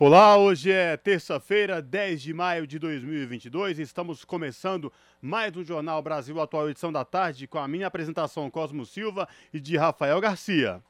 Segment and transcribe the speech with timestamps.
[0.00, 3.80] Olá, hoje é terça-feira, 10 de maio de 2022.
[3.80, 8.86] Estamos começando mais um Jornal Brasil Atual, edição da tarde, com a minha apresentação Cosmo
[8.86, 10.80] Silva e de Rafael Garcia.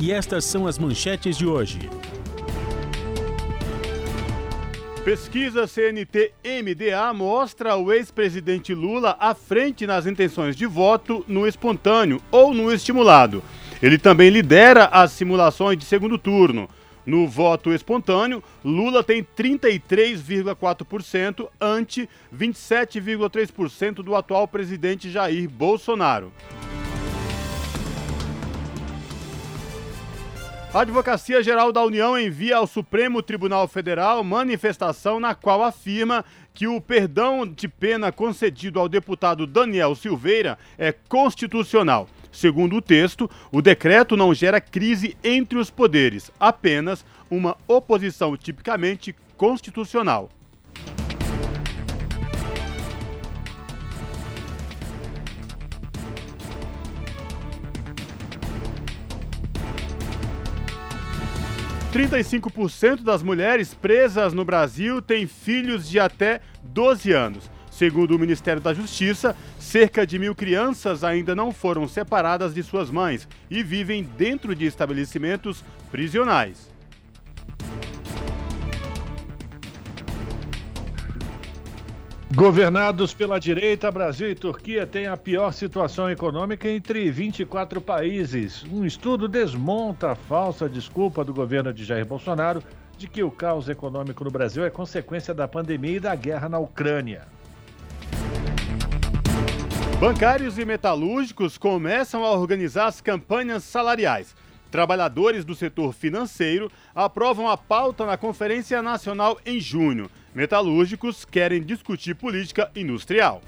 [0.00, 1.78] E estas são as manchetes de hoje.
[5.04, 12.52] Pesquisa CNT-MDA mostra o ex-presidente Lula à frente nas intenções de voto no espontâneo ou
[12.52, 13.40] no estimulado.
[13.80, 16.68] Ele também lidera as simulações de segundo turno.
[17.06, 26.32] No voto espontâneo, Lula tem 33,4% ante 27,3% do atual presidente Jair Bolsonaro.
[30.72, 36.24] A Advocacia Geral da União envia ao Supremo Tribunal Federal manifestação na qual afirma
[36.54, 42.08] que o perdão de pena concedido ao deputado Daniel Silveira é constitucional.
[42.32, 49.14] Segundo o texto, o decreto não gera crise entre os poderes, apenas uma oposição tipicamente
[49.36, 50.30] constitucional.
[61.92, 67.50] 35% das mulheres presas no Brasil têm filhos de até 12 anos.
[67.80, 72.90] Segundo o Ministério da Justiça, cerca de mil crianças ainda não foram separadas de suas
[72.90, 76.70] mães e vivem dentro de estabelecimentos prisionais.
[82.34, 88.62] Governados pela direita, Brasil e Turquia têm a pior situação econômica entre 24 países.
[88.70, 92.62] Um estudo desmonta a falsa desculpa do governo de Jair Bolsonaro
[92.98, 96.58] de que o caos econômico no Brasil é consequência da pandemia e da guerra na
[96.58, 97.39] Ucrânia.
[100.00, 104.34] Bancários e metalúrgicos começam a organizar as campanhas salariais.
[104.70, 110.10] Trabalhadores do setor financeiro aprovam a pauta na Conferência Nacional em junho.
[110.34, 113.42] Metalúrgicos querem discutir política industrial.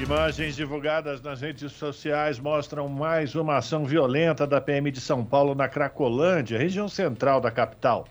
[0.00, 5.54] Imagens divulgadas nas redes sociais mostram mais uma ação violenta da PM de São Paulo
[5.54, 8.08] na Cracolândia, região central da capital.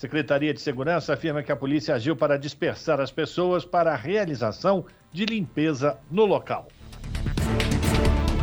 [0.00, 4.86] Secretaria de Segurança afirma que a polícia agiu para dispersar as pessoas para a realização
[5.12, 6.68] de limpeza no local.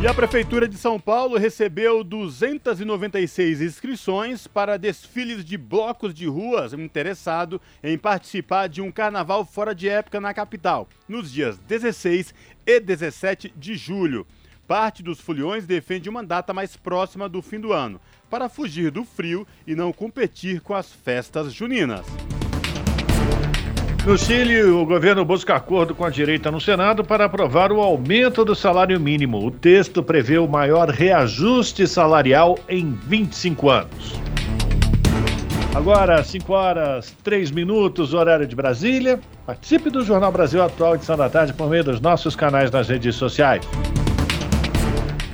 [0.00, 6.72] E a Prefeitura de São Paulo recebeu 296 inscrições para desfiles de blocos de ruas
[6.72, 12.32] interessado em participar de um carnaval fora de época na capital, nos dias 16
[12.64, 14.24] e 17 de julho.
[14.68, 17.98] Parte dos foliões defende uma data mais próxima do fim do ano,
[18.28, 22.04] para fugir do frio e não competir com as festas juninas.
[24.04, 28.44] No Chile, o governo busca acordo com a direita no Senado para aprovar o aumento
[28.44, 29.42] do salário mínimo.
[29.42, 34.20] O texto prevê o maior reajuste salarial em 25 anos.
[35.74, 39.18] Agora, 5 horas 3 minutos, horário de Brasília.
[39.46, 43.14] Participe do Jornal Brasil Atual de da Tarde por meio dos nossos canais nas redes
[43.14, 43.66] sociais.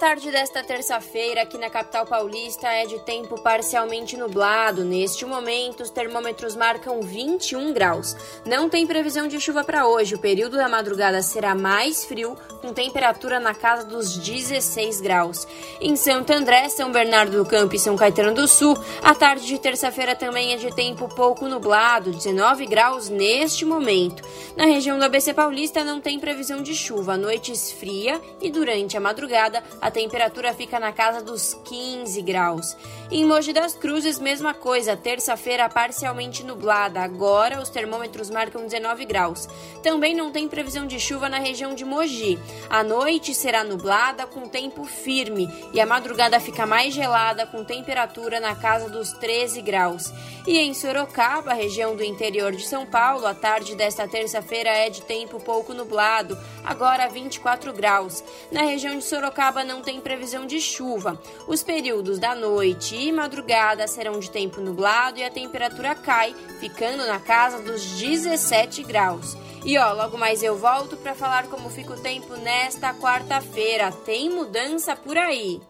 [0.00, 4.82] Tarde desta terça-feira aqui na capital paulista é de tempo parcialmente nublado.
[4.82, 8.16] Neste momento, os termômetros marcam 21 graus.
[8.46, 10.14] Não tem previsão de chuva para hoje.
[10.14, 15.46] O período da madrugada será mais frio, com temperatura na casa dos 16 graus.
[15.82, 19.58] Em Santo André, São Bernardo do Campo e São Caetano do Sul, a tarde de
[19.58, 24.22] terça-feira também é de tempo pouco nublado, 19 graus neste momento.
[24.56, 27.12] Na região do ABC Paulista não tem previsão de chuva.
[27.12, 32.22] A noite esfria e durante a madrugada a a temperatura fica na casa dos 15
[32.22, 32.76] graus.
[33.12, 37.00] Em Mogi das Cruzes, mesma coisa, terça-feira parcialmente nublada.
[37.00, 39.48] Agora os termômetros marcam 19 graus.
[39.82, 42.38] Também não tem previsão de chuva na região de Mogi.
[42.68, 48.38] A noite será nublada com tempo firme e a madrugada fica mais gelada com temperatura
[48.38, 50.12] na casa dos 13 graus.
[50.46, 55.02] E em Sorocaba, região do interior de São Paulo, a tarde desta terça-feira é de
[55.02, 58.22] tempo pouco nublado, agora 24 graus.
[58.52, 61.20] Na região de Sorocaba não tem previsão de chuva.
[61.48, 67.06] Os períodos da noite e madrugada serão de tempo nublado e a temperatura cai, ficando
[67.06, 69.38] na casa dos 17 graus.
[69.64, 73.90] E ó, logo mais eu volto para falar como fica o tempo nesta quarta-feira.
[73.90, 75.62] Tem mudança por aí.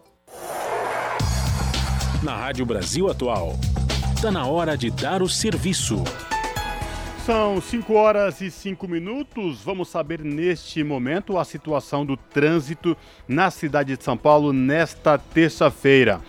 [2.21, 3.53] Na Rádio Brasil Atual,
[4.13, 6.03] está na hora de dar o serviço.
[7.25, 9.61] São 5 horas e 5 minutos.
[9.61, 16.19] Vamos saber neste momento a situação do trânsito na cidade de São Paulo nesta terça-feira.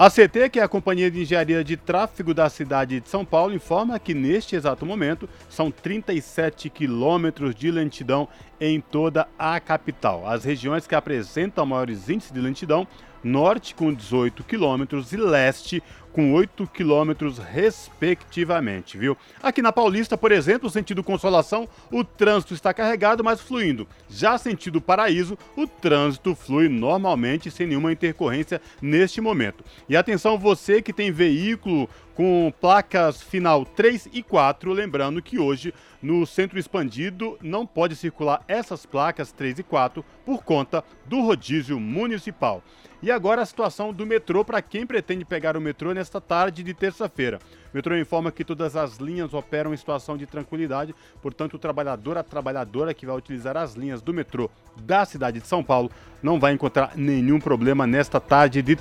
[0.00, 3.54] A CT, que é a Companhia de Engenharia de Tráfego da cidade de São Paulo,
[3.54, 8.26] informa que neste exato momento são 37 quilômetros de lentidão
[8.58, 10.26] em toda a capital.
[10.26, 12.88] As regiões que apresentam maiores índices de lentidão
[13.22, 15.82] norte com 18 quilômetros e leste
[16.12, 19.16] com 8 quilômetros, respectivamente, viu?
[19.42, 23.86] Aqui na Paulista, por exemplo, sentido Consolação, o trânsito está carregado, mas fluindo.
[24.08, 29.64] Já sentido Paraíso, o trânsito flui normalmente, sem nenhuma intercorrência neste momento.
[29.88, 31.88] E atenção, você que tem veículo
[32.20, 35.72] com placas final 3 e 4, lembrando que hoje
[36.02, 41.80] no centro expandido não pode circular essas placas 3 e 4 por conta do rodízio
[41.80, 42.62] municipal.
[43.02, 46.74] E agora a situação do metrô para quem pretende pegar o metrô nesta tarde de
[46.74, 47.38] terça-feira.
[47.72, 52.18] O metrô informa que todas as linhas operam em situação de tranquilidade, portanto, o trabalhador,
[52.18, 55.90] a trabalhadora que vai utilizar as linhas do metrô da cidade de São Paulo
[56.22, 58.76] não vai encontrar nenhum problema nesta tarde de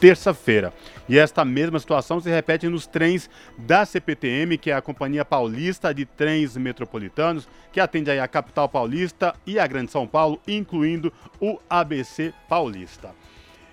[0.00, 0.72] terça-feira.
[1.08, 5.94] E esta mesma situação se repete nos trens da CPTM, que é a Companhia Paulista
[5.94, 11.12] de Trens Metropolitanos, que atende aí a capital paulista e a Grande São Paulo, incluindo
[11.40, 13.14] o ABC Paulista.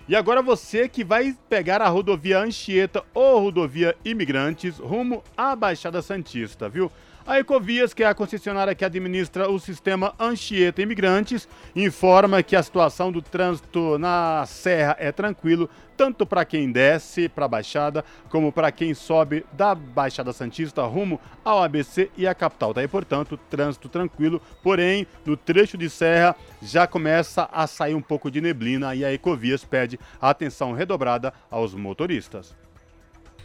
[0.07, 6.01] E agora você que vai pegar a rodovia Anchieta ou rodovia Imigrantes rumo à Baixada
[6.01, 6.91] Santista, viu?
[7.25, 12.61] A Ecovias, que é a concessionária que administra o sistema Anchieta Imigrantes, informa que a
[12.61, 18.51] situação do trânsito na Serra é tranquilo, tanto para quem desce para a Baixada, como
[18.51, 22.73] para quem sobe da Baixada Santista rumo ao ABC e à capital.
[22.73, 28.29] Daí, portanto, trânsito tranquilo, porém, no trecho de serra já começa a sair um pouco
[28.29, 32.62] de neblina e a Ecovias pede atenção redobrada aos motoristas.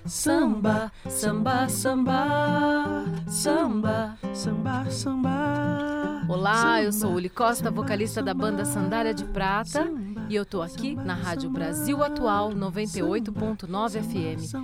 [0.09, 6.25] Samba, samba, samba, samba, samba, samba.
[6.29, 9.87] Olá, eu sou Uli Costa, vocalista da banda Sandália de Prata,
[10.29, 14.55] e eu tô aqui na Rádio Brasil Atual 98.9 FM.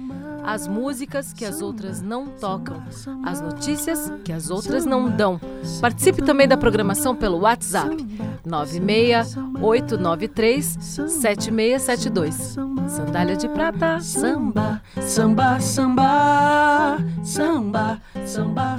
[0.44, 2.82] As músicas que as outras não tocam,
[3.24, 5.40] as notícias que as outras não dão.
[5.80, 7.96] Participe também da programação pelo WhatsApp
[8.44, 12.56] 96893 7672.
[12.86, 18.78] Sandália de Prata, samba, samba, samba, samba, samba,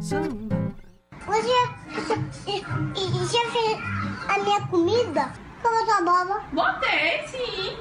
[0.00, 0.56] samba.
[1.26, 1.48] Hoje
[3.32, 3.78] já fez
[4.28, 5.32] a minha comida?
[5.62, 6.42] Como tua boba?
[6.52, 7.76] Botei, sim.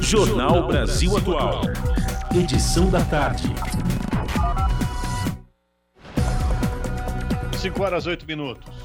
[0.00, 1.62] Jornal Brasil Atual.
[2.32, 3.52] Edição da tarde.
[7.58, 8.75] 5 horas 8 minutos.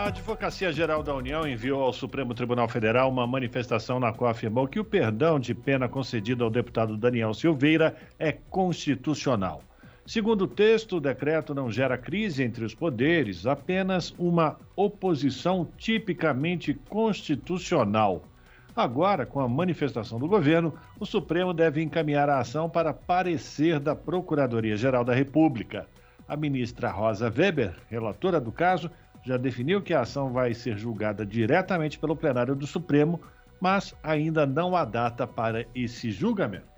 [0.00, 4.66] A Advocacia Geral da União enviou ao Supremo Tribunal Federal uma manifestação na qual afirmou
[4.66, 9.62] que o perdão de pena concedido ao deputado Daniel Silveira é constitucional.
[10.06, 16.72] Segundo o texto, o decreto não gera crise entre os poderes, apenas uma oposição tipicamente
[16.72, 18.24] constitucional.
[18.74, 23.94] Agora, com a manifestação do governo, o Supremo deve encaminhar a ação para parecer da
[23.94, 25.86] Procuradoria-Geral da República.
[26.26, 28.90] A ministra Rosa Weber, relatora do caso,
[29.22, 33.20] já definiu que a ação vai ser julgada diretamente pelo plenário do Supremo,
[33.60, 36.70] mas ainda não há data para esse julgamento.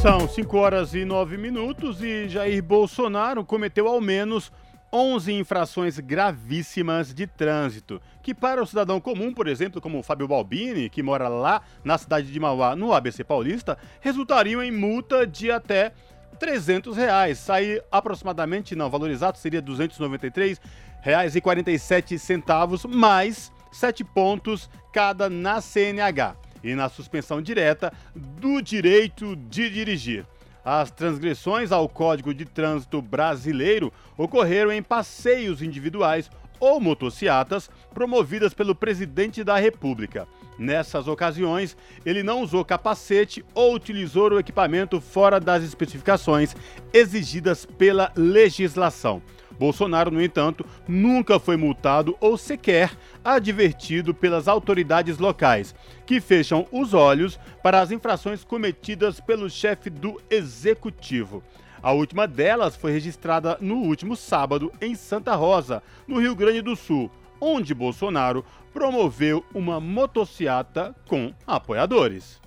[0.00, 4.50] São 5 horas e 9 minutos e Jair Bolsonaro cometeu ao menos
[4.92, 10.26] 11 infrações gravíssimas de trânsito, que para o cidadão comum, por exemplo, como o Fábio
[10.26, 15.50] Balbini, que mora lá na cidade de Mauá, no ABC Paulista, resultariam em multa de
[15.50, 15.92] até
[16.40, 17.38] 300 reais.
[17.38, 20.60] Sair aproximadamente, não, valorizado seria 293
[21.02, 28.60] reais e 47 centavos, mais 7 pontos cada na CNH e na suspensão direta do
[28.60, 30.26] direito de dirigir.
[30.64, 38.74] As transgressões ao Código de Trânsito Brasileiro ocorreram em passeios individuais ou motocicletas promovidas pelo
[38.74, 40.28] presidente da República.
[40.60, 41.74] Nessas ocasiões,
[42.04, 46.54] ele não usou capacete ou utilizou o equipamento fora das especificações
[46.92, 49.22] exigidas pela legislação.
[49.58, 52.92] Bolsonaro, no entanto, nunca foi multado ou sequer
[53.24, 55.74] advertido pelas autoridades locais,
[56.04, 61.42] que fecham os olhos para as infrações cometidas pelo chefe do executivo.
[61.82, 66.76] A última delas foi registrada no último sábado em Santa Rosa, no Rio Grande do
[66.76, 67.10] Sul,
[67.40, 72.40] onde Bolsonaro promoveu uma motociata com apoiadores.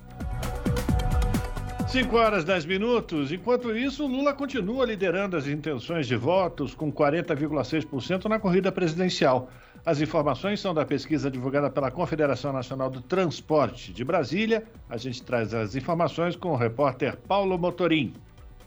[1.88, 3.30] 5 horas 10 minutos.
[3.30, 9.48] Enquanto isso, Lula continua liderando as intenções de votos com 40,6% na corrida presidencial.
[9.86, 14.64] As informações são da pesquisa divulgada pela Confederação Nacional do Transporte de Brasília.
[14.88, 18.14] A gente traz as informações com o repórter Paulo Motorim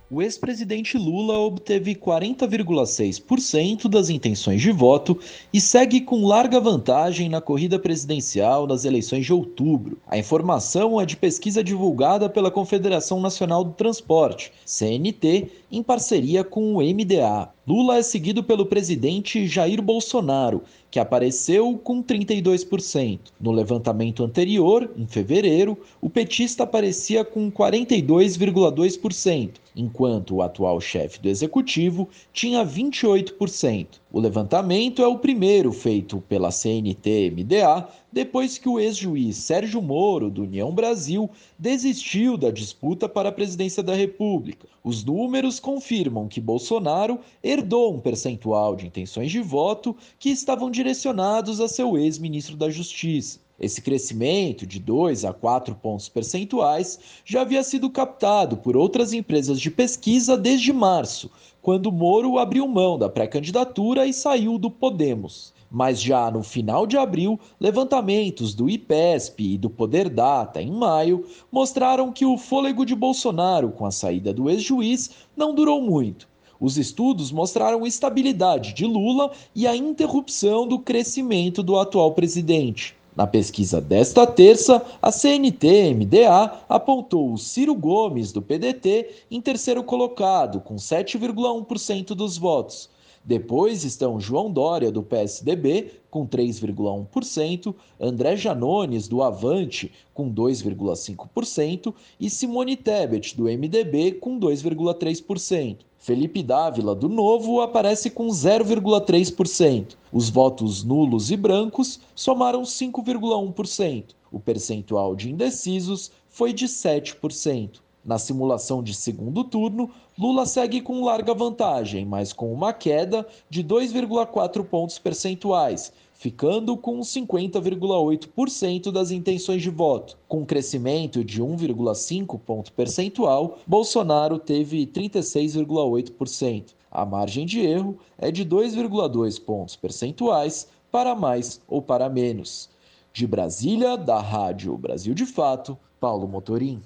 [0.09, 5.19] o ex-presidente Lula obteve 40,6% das intenções de voto
[5.51, 9.97] e segue com larga vantagem na corrida presidencial nas eleições de outubro.
[10.07, 16.75] A informação é de pesquisa divulgada pela Confederação Nacional do Transporte, CNT, em parceria com
[16.75, 17.49] o MDA.
[17.67, 23.19] Lula é seguido pelo presidente Jair Bolsonaro, que apareceu com 32%.
[23.41, 31.29] No levantamento anterior, em fevereiro, o petista aparecia com 42,2%, enquanto o atual chefe do
[31.29, 33.87] executivo tinha 28%.
[34.11, 40.41] O levantamento é o primeiro feito pela CNT-MDA depois que o ex-juiz Sérgio Moro, do
[40.41, 41.29] União Brasil,
[41.59, 44.67] desistiu da disputa para a presidência da República.
[44.83, 51.61] Os números confirmam que Bolsonaro herdou um percentual de intenções de voto que estavam direcionados
[51.61, 53.39] a seu ex-ministro da Justiça.
[53.59, 59.59] Esse crescimento de 2 a 4 pontos percentuais já havia sido captado por outras empresas
[59.59, 65.55] de pesquisa desde março, quando Moro abriu mão da pré-candidatura e saiu do Podemos.
[65.71, 71.25] Mas já no final de abril, levantamentos do IPESP e do Poder Data, em maio,
[71.51, 76.29] mostraram que o fôlego de Bolsonaro com a saída do ex-juiz não durou muito.
[76.59, 82.96] Os estudos mostraram estabilidade de Lula e a interrupção do crescimento do atual presidente.
[83.17, 90.61] Na pesquisa desta terça, a CNT-MDA apontou o Ciro Gomes, do PDT, em terceiro colocado,
[90.61, 92.91] com 7,1% dos votos.
[93.25, 102.29] Depois estão João Dória, do PSDB, com 3,1%, André Janones, do Avante, com 2,5%, e
[102.29, 105.86] Simone Tebet, do MDB, com 2,3%.
[105.97, 109.95] Felipe Dávila, do Novo, aparece com 0,3%.
[110.11, 114.15] Os votos nulos e brancos somaram 5,1%.
[114.31, 117.81] O percentual de indecisos foi de 7%.
[118.05, 123.61] Na simulação de segundo turno, Lula segue com larga vantagem, mas com uma queda de
[123.61, 130.17] 2,4 pontos percentuais, ficando com 50,8% das intenções de voto.
[130.27, 136.75] Com crescimento de 1,5 ponto percentual, Bolsonaro teve 36,8%.
[136.91, 142.69] A margem de erro é de 2,2 pontos percentuais para mais ou para menos.
[143.13, 146.81] De Brasília, da Rádio Brasil de Fato, Paulo Motorim.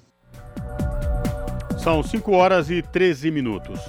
[1.78, 3.80] São 5 horas e 13 minutos.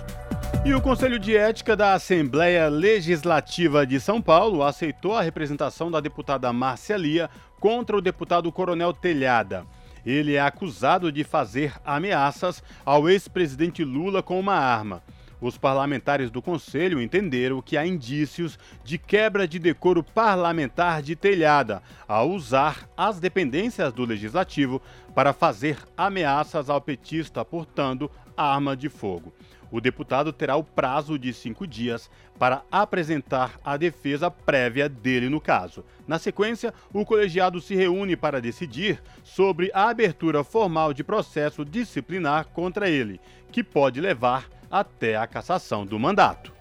[0.66, 6.00] E o Conselho de Ética da Assembleia Legislativa de São Paulo aceitou a representação da
[6.00, 7.30] deputada Márcia Lia
[7.60, 9.66] contra o deputado Coronel Telhada.
[10.06, 15.04] Ele é acusado de fazer ameaças ao ex-presidente Lula com uma arma.
[15.42, 21.84] Os parlamentares do Conselho entenderam que há indícios de quebra de decoro parlamentar de telhada
[22.08, 24.82] ao usar as dependências do Legislativo
[25.14, 29.34] para fazer ameaças ao petista portando arma de fogo.
[29.74, 35.42] O deputado terá o prazo de cinco dias para apresentar a defesa prévia dele no
[35.42, 35.84] caso.
[36.08, 42.50] Na sequência, o colegiado se reúne para decidir sobre a abertura formal de processo disciplinar
[42.50, 43.20] contra ele,
[43.52, 46.54] que pode levar até a cassação do mandato.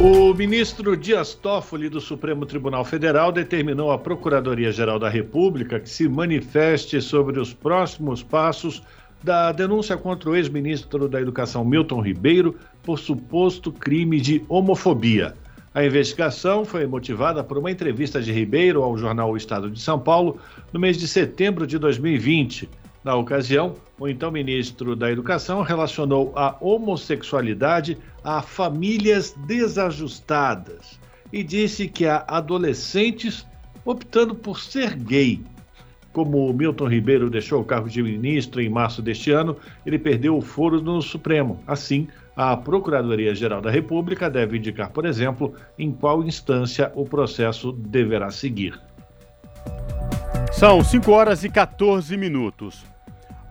[0.00, 6.08] O ministro Dias Toffoli do Supremo Tribunal Federal determinou à Procuradoria-Geral da República que se
[6.08, 8.84] manifeste sobre os próximos passos
[9.22, 15.34] da denúncia contra o ex-ministro da Educação Milton Ribeiro por suposto crime de homofobia.
[15.72, 20.00] A investigação foi motivada por uma entrevista de Ribeiro ao jornal O Estado de São
[20.00, 20.40] Paulo
[20.72, 22.68] no mês de setembro de 2020.
[23.04, 30.98] Na ocasião, o então ministro da Educação relacionou a homossexualidade a famílias desajustadas
[31.32, 33.46] e disse que há adolescentes
[33.84, 35.40] optando por ser gay
[36.12, 40.40] Como Milton Ribeiro deixou o cargo de ministro em março deste ano, ele perdeu o
[40.40, 41.60] foro no Supremo.
[41.66, 48.30] Assim, a Procuradoria-Geral da República deve indicar, por exemplo, em qual instância o processo deverá
[48.30, 48.80] seguir.
[50.52, 52.84] São 5 horas e 14 minutos.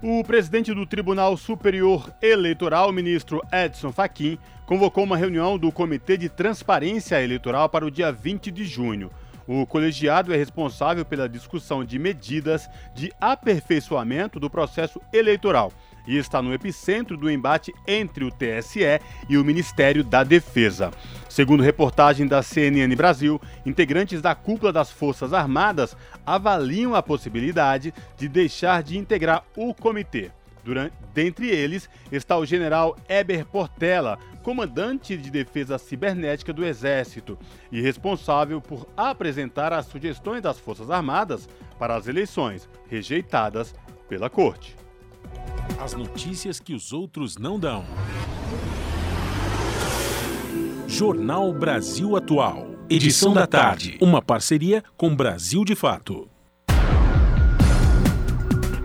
[0.01, 6.29] O presidente do Tribunal Superior Eleitoral, ministro Edson Fachin, convocou uma reunião do Comitê de
[6.29, 9.09] Transparência Eleitoral para o dia 20 de junho.
[9.51, 15.73] O colegiado é responsável pela discussão de medidas de aperfeiçoamento do processo eleitoral
[16.05, 20.91] e está no epicentro do embate entre o TSE e o Ministério da Defesa.
[21.27, 28.27] Segundo reportagem da CNN Brasil, integrantes da cúpula das Forças Armadas avaliam a possibilidade de
[28.27, 30.29] deixar de integrar o comitê.
[30.63, 37.37] Durante, dentre eles está o general Eber Portela, comandante de defesa cibernética do Exército
[37.71, 41.47] e responsável por apresentar as sugestões das Forças Armadas
[41.77, 43.73] para as eleições, rejeitadas
[44.07, 44.75] pela Corte.
[45.79, 47.85] As notícias que os outros não dão.
[50.87, 52.67] Jornal Brasil Atual.
[52.89, 53.97] Edição da tarde.
[54.01, 56.27] Uma parceria com Brasil de Fato.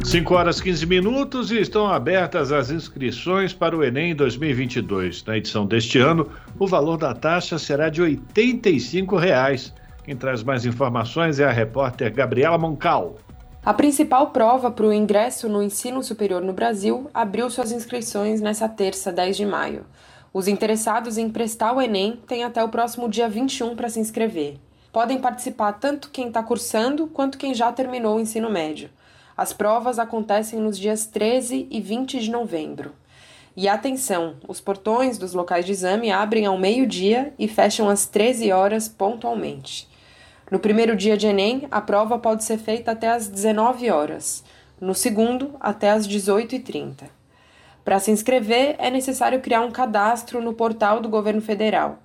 [0.05, 5.25] 5 horas 15 minutos e estão abertas as inscrições para o Enem 2022.
[5.25, 9.73] Na edição deste ano, o valor da taxa será de 85 reais.
[10.05, 13.17] Quem traz mais informações é a repórter Gabriela Moncal.
[13.65, 18.69] A principal prova para o ingresso no ensino superior no Brasil abriu suas inscrições nesta
[18.69, 19.87] terça, 10 de maio.
[20.35, 24.59] Os interessados em prestar o Enem têm até o próximo dia 21 para se inscrever.
[24.93, 28.91] Podem participar tanto quem está cursando quanto quem já terminou o ensino médio.
[29.37, 32.93] As provas acontecem nos dias 13 e 20 de novembro.
[33.57, 38.53] E atenção, os portões dos locais de exame abrem ao meio-dia e fecham às 13
[38.53, 39.89] horas pontualmente.
[40.51, 44.45] No primeiro dia de Enem, a prova pode ser feita até às 19 horas,
[44.81, 47.05] no segundo, até às 18h30.
[47.85, 51.99] Para se inscrever, é necessário criar um cadastro no portal do governo federal.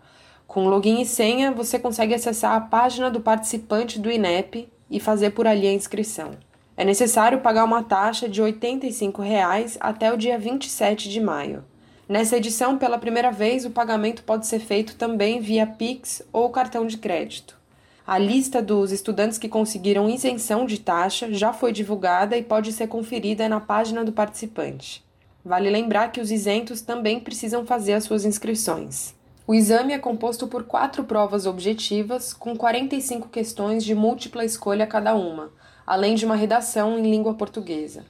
[0.47, 5.31] Com login e senha, você consegue acessar a página do participante do INEP e fazer
[5.31, 6.31] por ali a inscrição.
[6.79, 11.65] É necessário pagar uma taxa de 85 reais até o dia 27 de maio.
[12.07, 16.87] Nessa edição, pela primeira vez, o pagamento pode ser feito também via Pix ou cartão
[16.87, 17.59] de crédito.
[18.07, 22.87] A lista dos estudantes que conseguiram isenção de taxa já foi divulgada e pode ser
[22.87, 25.03] conferida na página do participante.
[25.43, 29.13] Vale lembrar que os isentos também precisam fazer as suas inscrições.
[29.45, 35.13] O exame é composto por quatro provas objetivas, com 45 questões de múltipla escolha cada
[35.13, 35.51] uma,
[35.89, 38.05] além de uma redação em língua portuguesa.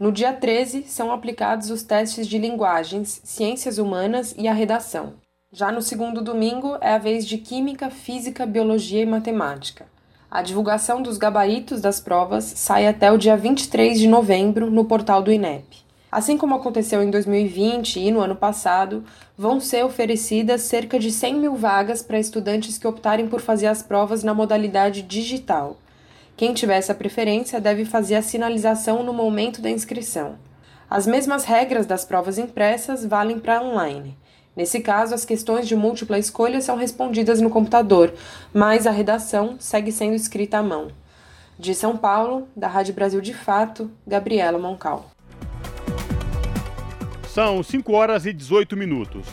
[0.00, 5.12] No dia 13, são aplicados os testes de linguagens, ciências humanas e a redação.
[5.52, 9.86] Já no segundo domingo é a vez de Química, Física, Biologia e Matemática.
[10.28, 15.22] A divulgação dos gabaritos das provas sai até o dia 23 de novembro no portal
[15.22, 15.84] do INEP.
[16.10, 19.04] Assim como aconteceu em 2020 e no ano passado,
[19.38, 23.84] vão ser oferecidas cerca de 100 mil vagas para estudantes que optarem por fazer as
[23.84, 25.76] provas na modalidade digital.
[26.36, 30.36] Quem tiver essa preferência deve fazer a sinalização no momento da inscrição.
[30.90, 34.18] As mesmas regras das provas impressas valem para online.
[34.56, 38.12] Nesse caso, as questões de múltipla escolha são respondidas no computador,
[38.52, 40.88] mas a redação segue sendo escrita à mão.
[41.56, 45.10] De São Paulo, da Rádio Brasil de Fato, Gabriela Moncal.
[47.28, 49.24] São 5 horas e 18 minutos.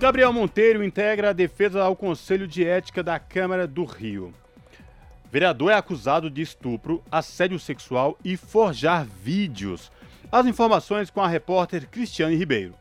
[0.00, 4.34] Gabriel Monteiro integra a defesa ao Conselho de Ética da Câmara do Rio.
[5.34, 9.90] Vereador é acusado de estupro, assédio sexual e forjar vídeos.
[10.30, 12.72] As informações com a repórter Cristiane Ribeiro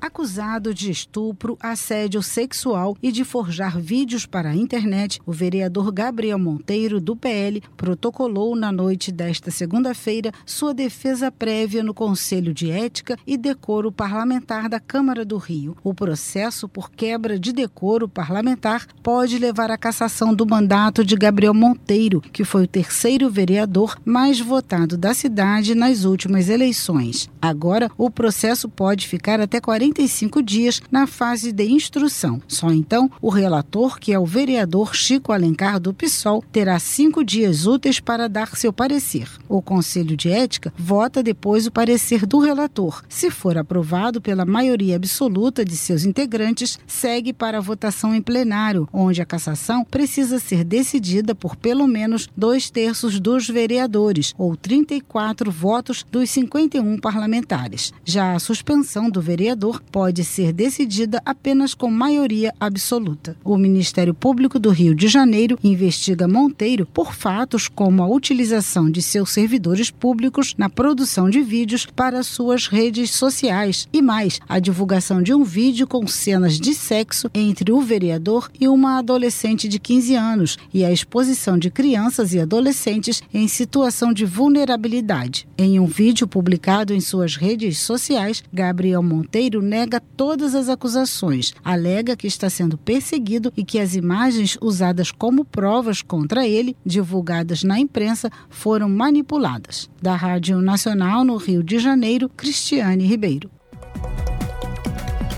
[0.00, 6.38] acusado de estupro, assédio sexual e de forjar vídeos para a internet, o vereador Gabriel
[6.38, 13.18] Monteiro, do PL, protocolou na noite desta segunda-feira sua defesa prévia no Conselho de Ética
[13.26, 15.76] e Decoro Parlamentar da Câmara do Rio.
[15.82, 21.54] O processo por quebra de decoro parlamentar pode levar à cassação do mandato de Gabriel
[21.54, 27.28] Monteiro, que foi o terceiro vereador mais votado da cidade nas últimas eleições.
[27.40, 32.40] Agora, o processo pode ficar até 40 45 dias na fase de instrução.
[32.46, 37.66] Só então o relator, que é o vereador Chico Alencar do PSOL, terá cinco dias
[37.66, 39.28] úteis para dar seu parecer.
[39.48, 43.02] O Conselho de Ética vota depois o parecer do relator.
[43.08, 48.88] Se for aprovado pela maioria absoluta de seus integrantes, segue para a votação em plenário,
[48.92, 55.50] onde a cassação precisa ser decidida por pelo menos dois terços dos vereadores, ou 34
[55.50, 57.92] votos dos 51 parlamentares.
[58.04, 63.36] Já a suspensão do vereador pode ser decidida apenas com maioria absoluta.
[63.44, 69.02] O Ministério Público do Rio de Janeiro investiga Monteiro por fatos como a utilização de
[69.02, 75.22] seus servidores públicos na produção de vídeos para suas redes sociais e mais a divulgação
[75.22, 80.14] de um vídeo com cenas de sexo entre o vereador e uma adolescente de 15
[80.14, 85.46] anos e a exposição de crianças e adolescentes em situação de vulnerabilidade.
[85.56, 92.16] Em um vídeo publicado em suas redes sociais, Gabriel Monteiro nega todas as acusações, alega
[92.16, 97.78] que está sendo perseguido e que as imagens usadas como provas contra ele, divulgadas na
[97.78, 99.88] imprensa, foram manipuladas.
[100.02, 103.48] Da Rádio Nacional no Rio de Janeiro, Cristiane Ribeiro.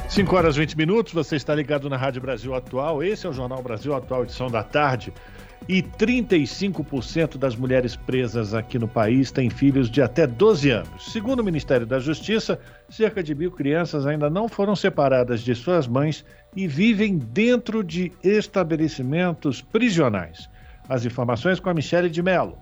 [0.09, 3.03] 5 horas 20 minutos, você está ligado na Rádio Brasil Atual.
[3.03, 5.12] Esse é o Jornal Brasil Atual, edição da tarde.
[5.68, 11.12] E 35% das mulheres presas aqui no país têm filhos de até 12 anos.
[11.12, 12.59] Segundo o Ministério da Justiça,
[12.90, 16.25] cerca de mil crianças ainda não foram separadas de suas mães
[16.57, 20.48] e vivem dentro de estabelecimentos prisionais.
[20.88, 22.59] As informações com a Michele de Mello.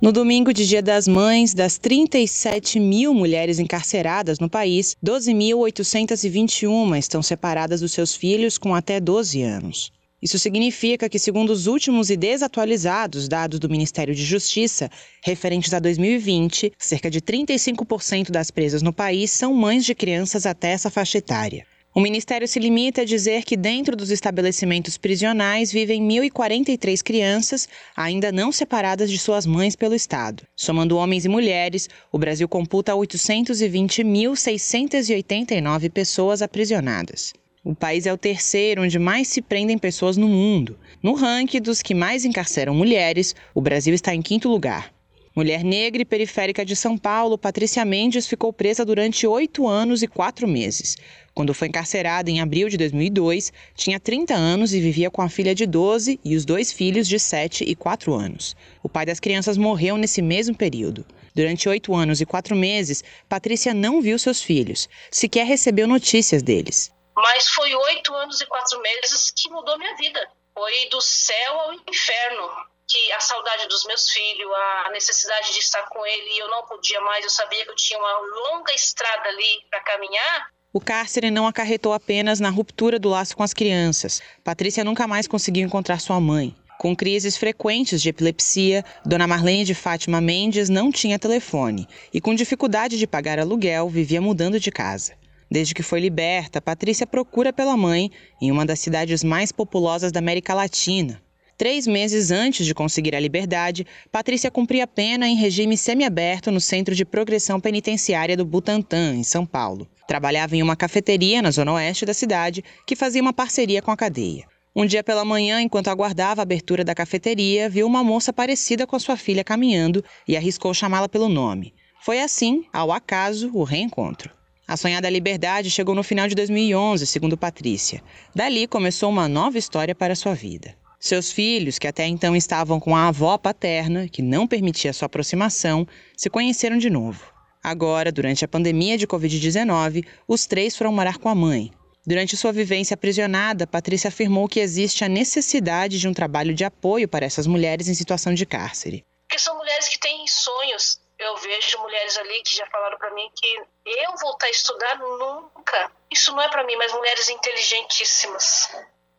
[0.00, 7.22] No domingo de Dia das Mães, das 37 mil mulheres encarceradas no país, 12.821 estão
[7.22, 9.92] separadas dos seus filhos com até 12 anos.
[10.22, 14.88] Isso significa que, segundo os últimos e desatualizados dados do Ministério de Justiça,
[15.24, 20.70] referentes a 2020, cerca de 35% das presas no país são mães de crianças até
[20.70, 21.66] essa faixa etária.
[21.92, 28.30] O Ministério se limita a dizer que dentro dos estabelecimentos prisionais vivem 1.043 crianças ainda
[28.30, 30.44] não separadas de suas mães pelo Estado.
[30.56, 37.34] Somando homens e mulheres, o Brasil computa 820.689 pessoas aprisionadas.
[37.64, 40.76] O país é o terceiro onde mais se prendem pessoas no mundo.
[41.00, 44.92] No ranking dos que mais encarceram mulheres, o Brasil está em quinto lugar.
[45.32, 50.08] Mulher negra e periférica de São Paulo, Patrícia Mendes ficou presa durante oito anos e
[50.08, 50.96] quatro meses.
[51.32, 55.54] Quando foi encarcerada em abril de 2002, tinha 30 anos e vivia com a filha
[55.54, 58.56] de 12 e os dois filhos de 7 e 4 anos.
[58.82, 61.06] O pai das crianças morreu nesse mesmo período.
[61.32, 66.90] Durante oito anos e quatro meses, Patrícia não viu seus filhos, sequer recebeu notícias deles.
[67.14, 70.30] Mas foi oito anos e quatro meses que mudou minha vida.
[70.54, 72.50] Foi do céu ao inferno.
[72.88, 74.52] Que a saudade dos meus filhos,
[74.86, 77.24] a necessidade de estar com ele, eu não podia mais.
[77.24, 81.92] Eu sabia que eu tinha uma longa estrada ali para caminhar o cárcere não acarretou
[81.92, 84.22] apenas na ruptura do laço com as crianças.
[84.42, 86.56] Patrícia nunca mais conseguiu encontrar sua mãe.
[86.78, 92.34] Com crises frequentes de epilepsia, Dona Marlene de Fátima Mendes não tinha telefone e, com
[92.34, 95.14] dificuldade de pagar aluguel, vivia mudando de casa.
[95.52, 98.10] Desde que foi liberta, Patrícia procura pela mãe
[98.40, 101.22] em uma das cidades mais populosas da América Latina.
[101.58, 106.94] Três meses antes de conseguir a liberdade, Patrícia cumpria pena em regime semiaberto no Centro
[106.94, 109.86] de Progressão Penitenciária do Butantã, em São Paulo.
[110.08, 113.96] Trabalhava em uma cafeteria na zona oeste da cidade que fazia uma parceria com a
[113.96, 114.46] cadeia.
[114.74, 118.96] Um dia pela manhã, enquanto aguardava a abertura da cafeteria, viu uma moça parecida com
[118.96, 121.74] a sua filha caminhando e arriscou chamá-la pelo nome.
[122.00, 124.32] Foi assim, ao acaso, o reencontro.
[124.72, 128.02] A sonhada liberdade chegou no final de 2011, segundo Patrícia.
[128.34, 130.74] Dali começou uma nova história para sua vida.
[130.98, 135.86] Seus filhos, que até então estavam com a avó paterna, que não permitia sua aproximação,
[136.16, 137.22] se conheceram de novo.
[137.62, 141.70] Agora, durante a pandemia de Covid-19, os três foram morar com a mãe.
[142.06, 147.06] Durante sua vivência aprisionada, Patrícia afirmou que existe a necessidade de um trabalho de apoio
[147.06, 149.04] para essas mulheres em situação de cárcere.
[149.28, 151.01] Porque são mulheres que têm sonhos.
[151.22, 155.92] Eu vejo mulheres ali que já falaram para mim que eu voltar a estudar nunca.
[156.10, 158.68] Isso não é para mim, mas mulheres inteligentíssimas.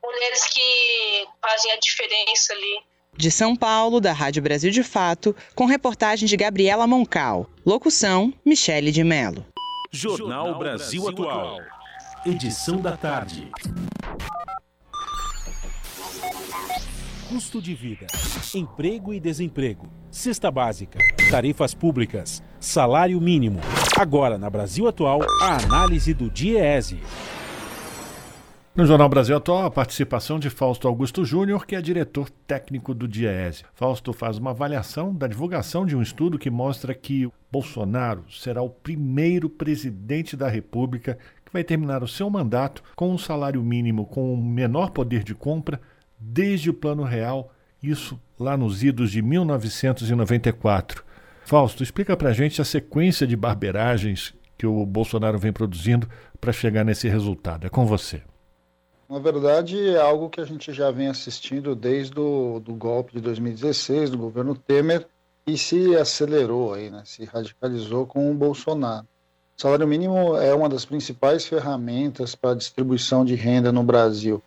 [0.03, 2.83] Mulheres que fazem a diferença ali
[3.15, 7.47] de São Paulo, da Rádio Brasil de Fato, com reportagem de Gabriela Moncal.
[7.65, 9.45] Locução: Michele de Mello.
[9.91, 11.59] Jornal Brasil Atual.
[12.25, 13.51] Edição da tarde.
[17.33, 18.05] Custo de vida,
[18.53, 20.99] emprego e desemprego, cesta básica,
[21.31, 23.59] tarifas públicas, salário mínimo.
[23.99, 26.99] Agora, na Brasil Atual, a análise do DIEESE.
[28.75, 33.07] No Jornal Brasil Atual, a participação de Fausto Augusto Júnior, que é diretor técnico do
[33.07, 33.65] DIEESE.
[33.73, 38.69] Fausto faz uma avaliação da divulgação de um estudo que mostra que Bolsonaro será o
[38.69, 44.31] primeiro presidente da República que vai terminar o seu mandato com um salário mínimo com
[44.31, 45.81] o menor poder de compra
[46.25, 51.03] desde o Plano Real, isso lá nos idos de 1994.
[51.45, 56.07] Fausto, explica pra gente a sequência de barberagens que o Bolsonaro vem produzindo
[56.39, 57.67] para chegar nesse resultado.
[57.67, 58.21] É com você.
[59.09, 63.21] Na verdade, é algo que a gente já vem assistindo desde o do golpe de
[63.21, 65.05] 2016, do governo Temer,
[65.45, 67.03] e se acelerou aí, né?
[67.05, 69.05] se radicalizou com o Bolsonaro.
[69.57, 74.41] O salário mínimo é uma das principais ferramentas para a distribuição de renda no Brasil.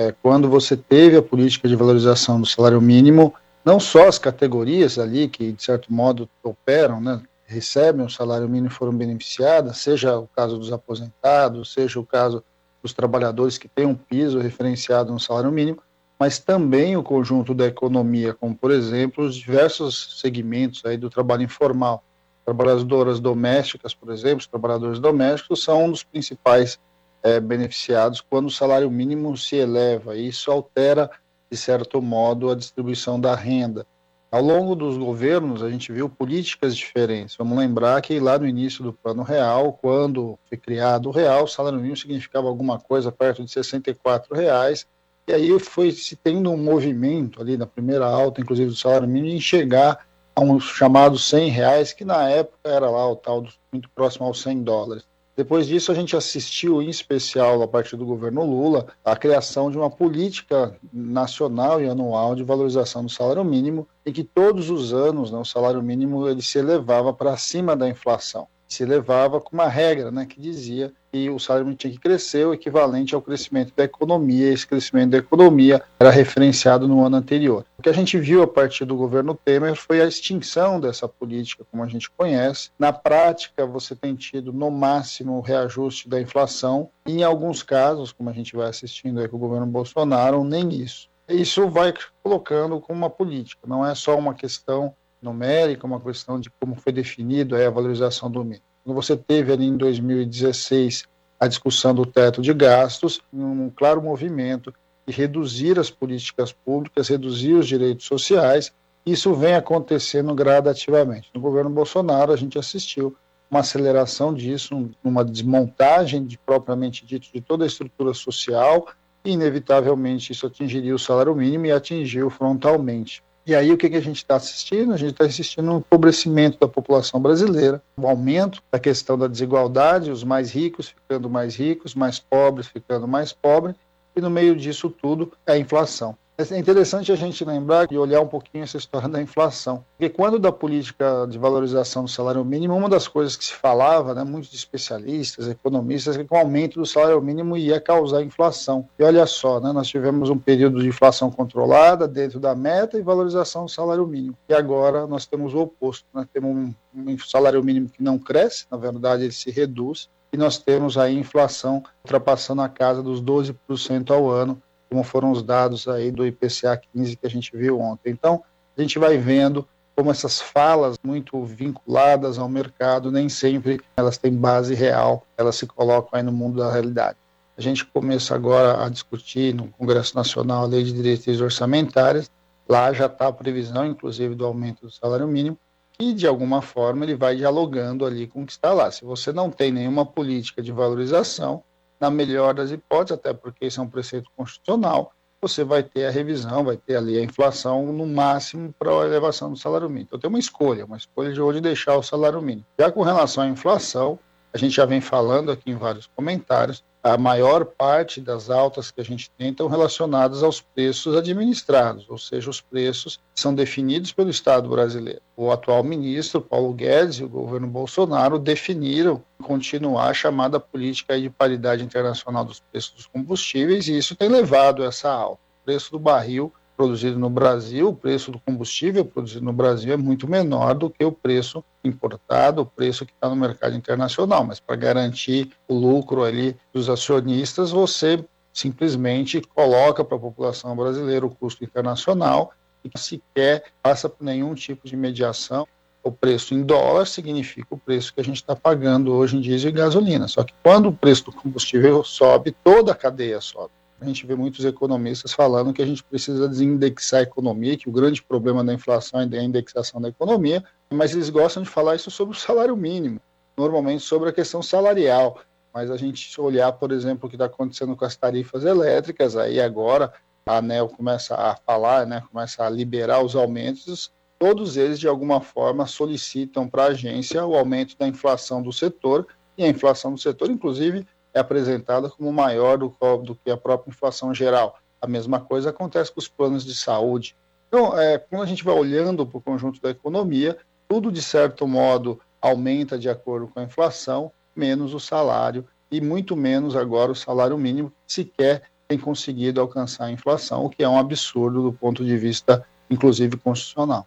[0.00, 4.98] É, quando você teve a política de valorização do salário mínimo, não só as categorias
[4.98, 10.26] ali que, de certo modo, operam, né, recebem o salário mínimo foram beneficiadas, seja o
[10.34, 12.42] caso dos aposentados, seja o caso
[12.82, 15.82] dos trabalhadores que têm um piso referenciado no salário mínimo,
[16.18, 21.42] mas também o conjunto da economia, como, por exemplo, os diversos segmentos aí do trabalho
[21.42, 22.02] informal.
[22.42, 26.80] Trabalhadoras domésticas, por exemplo, os trabalhadores domésticos são um dos principais
[27.22, 30.16] é, beneficiados quando o salário mínimo se eleva.
[30.16, 31.10] E isso altera,
[31.50, 33.86] de certo modo, a distribuição da renda.
[34.30, 37.34] Ao longo dos governos, a gente viu políticas diferentes.
[37.36, 41.48] Vamos lembrar que lá no início do Plano Real, quando foi criado o Real, o
[41.48, 44.86] salário mínimo significava alguma coisa perto de 64 reais.
[45.26, 49.34] E aí foi se tendo um movimento ali na primeira alta, inclusive do salário mínimo,
[49.34, 53.50] em chegar a um chamado 100 reais, que na época era lá o tal do,
[53.72, 55.09] muito próximo aos 100 dólares.
[55.36, 59.78] Depois disso, a gente assistiu, em especial a partir do governo Lula, a criação de
[59.78, 65.30] uma política nacional e anual de valorização do salário mínimo, e que todos os anos
[65.30, 68.46] né, o salário mínimo ele se elevava para cima da inflação.
[68.68, 72.46] Se levava com uma regra né, que dizia que o salário mínimo tinha que crescer
[72.46, 77.64] o equivalente ao crescimento da economia, esse crescimento da economia era referenciado no ano anterior.
[77.78, 81.64] O que a gente viu a partir do governo Temer foi a extinção dessa política,
[81.70, 82.70] como a gente conhece.
[82.78, 88.12] Na prática, você tem tido no máximo o reajuste da inflação, e em alguns casos,
[88.12, 91.08] como a gente vai assistindo aí com o governo Bolsonaro, nem isso.
[91.28, 96.50] Isso vai colocando como uma política, não é só uma questão numérica, uma questão de
[96.50, 98.69] como foi definido a valorização do mínimo.
[98.84, 101.04] Você teve ali em 2016
[101.38, 104.74] a discussão do teto de gastos, um claro movimento
[105.06, 108.72] de reduzir as políticas públicas, reduzir os direitos sociais,
[109.04, 111.30] isso vem acontecendo gradativamente.
[111.34, 113.16] No governo Bolsonaro, a gente assistiu
[113.50, 118.86] uma aceleração disso, uma desmontagem de propriamente dito de toda a estrutura social,
[119.24, 123.22] e inevitavelmente isso atingiria o salário mínimo e atingiu frontalmente.
[123.46, 124.92] E aí o que, que a gente está assistindo?
[124.92, 130.10] A gente está assistindo um empobrecimento da população brasileira, um aumento da questão da desigualdade,
[130.10, 133.74] os mais ricos ficando mais ricos, mais pobres ficando mais pobres,
[134.14, 136.16] e no meio disso tudo a inflação.
[136.50, 139.84] É interessante a gente lembrar e olhar um pouquinho essa história da inflação.
[139.98, 144.14] Porque quando da política de valorização do salário mínimo, uma das coisas que se falava,
[144.14, 148.88] né, muitos especialistas, economistas, é que o aumento do salário mínimo ia causar inflação.
[148.98, 153.02] E olha só, né, nós tivemos um período de inflação controlada dentro da meta e
[153.02, 154.36] valorização do salário mínimo.
[154.48, 158.64] E agora nós temos o oposto, né, temos um, um salário mínimo que não cresce,
[158.70, 164.10] na verdade ele se reduz, e nós temos aí inflação ultrapassando a casa dos 12%
[164.10, 168.10] ao ano, como foram os dados aí do IPCA 15 que a gente viu ontem.
[168.10, 168.42] Então,
[168.76, 174.32] a gente vai vendo como essas falas muito vinculadas ao mercado, nem sempre elas têm
[174.32, 177.16] base real, elas se colocam aí no mundo da realidade.
[177.56, 182.30] A gente começa agora a discutir no Congresso Nacional a Lei de Diretrizes Orçamentárias,
[182.68, 185.58] lá já está a previsão, inclusive, do aumento do salário mínimo,
[185.98, 188.90] e de alguma forma ele vai dialogando ali com o que está lá.
[188.90, 191.62] Se você não tem nenhuma política de valorização,
[192.00, 196.10] na melhor das hipóteses, até porque isso é um preceito constitucional, você vai ter a
[196.10, 200.06] revisão, vai ter ali a inflação no máximo para a elevação do salário mínimo.
[200.08, 202.66] Então tem uma escolha, uma escolha de onde deixar o salário mínimo.
[202.78, 204.18] Já com relação à inflação,
[204.52, 209.00] a gente já vem falando aqui em vários comentários, a maior parte das altas que
[209.00, 214.28] a gente tem estão relacionadas aos preços administrados, ou seja, os preços são definidos pelo
[214.28, 215.22] Estado brasileiro.
[215.34, 221.30] O atual ministro, Paulo Guedes, e o governo Bolsonaro definiram continuar a chamada política de
[221.30, 225.40] paridade internacional dos preços dos combustíveis, e isso tem levado a essa alta.
[225.62, 229.98] O preço do barril produzido no Brasil, o preço do combustível produzido no Brasil é
[229.98, 234.46] muito menor do que o preço importado, o preço que está no mercado internacional.
[234.46, 241.26] Mas para garantir o lucro ali dos acionistas, você simplesmente coloca para a população brasileira
[241.26, 242.50] o custo internacional
[242.82, 245.68] e sequer passa por nenhum tipo de mediação.
[246.02, 249.68] O preço em dólar significa o preço que a gente está pagando hoje em diesel
[249.68, 250.26] e gasolina.
[250.28, 253.79] Só que quando o preço do combustível sobe, toda a cadeia sobe.
[254.00, 257.92] A gente vê muitos economistas falando que a gente precisa desindexar a economia, que o
[257.92, 262.10] grande problema da inflação é a indexação da economia, mas eles gostam de falar isso
[262.10, 263.20] sobre o salário mínimo,
[263.56, 265.40] normalmente sobre a questão salarial.
[265.72, 269.60] Mas a gente olhar, por exemplo, o que está acontecendo com as tarifas elétricas, aí
[269.60, 270.12] agora
[270.46, 275.42] a ANEL começa a falar, né, começa a liberar os aumentos, todos eles, de alguma
[275.42, 279.26] forma, solicitam para a agência o aumento da inflação do setor,
[279.58, 283.90] e a inflação do setor, inclusive, é apresentada como maior do, do, que a própria
[283.90, 284.78] inflação geral.
[285.00, 287.36] A mesma coisa acontece com os planos de saúde.
[287.68, 291.66] Então, é, quando a gente vai olhando para o conjunto da economia, tudo de certo
[291.66, 297.16] modo aumenta de acordo com a inflação, menos o salário e muito menos agora o
[297.16, 302.04] salário mínimo, sequer tem conseguido alcançar a inflação, o que é um absurdo do ponto
[302.04, 304.04] de vista, inclusive, constitucional.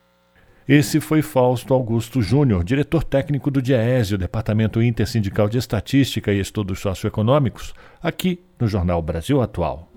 [0.67, 6.39] Esse foi Fausto Augusto Júnior, diretor técnico do DIEESE, o Departamento Intersindical de Estatística e
[6.39, 9.91] Estudos Socioeconômicos, aqui no Jornal Brasil Atual.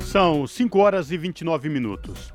[0.00, 2.32] São 5 horas e 29 minutos.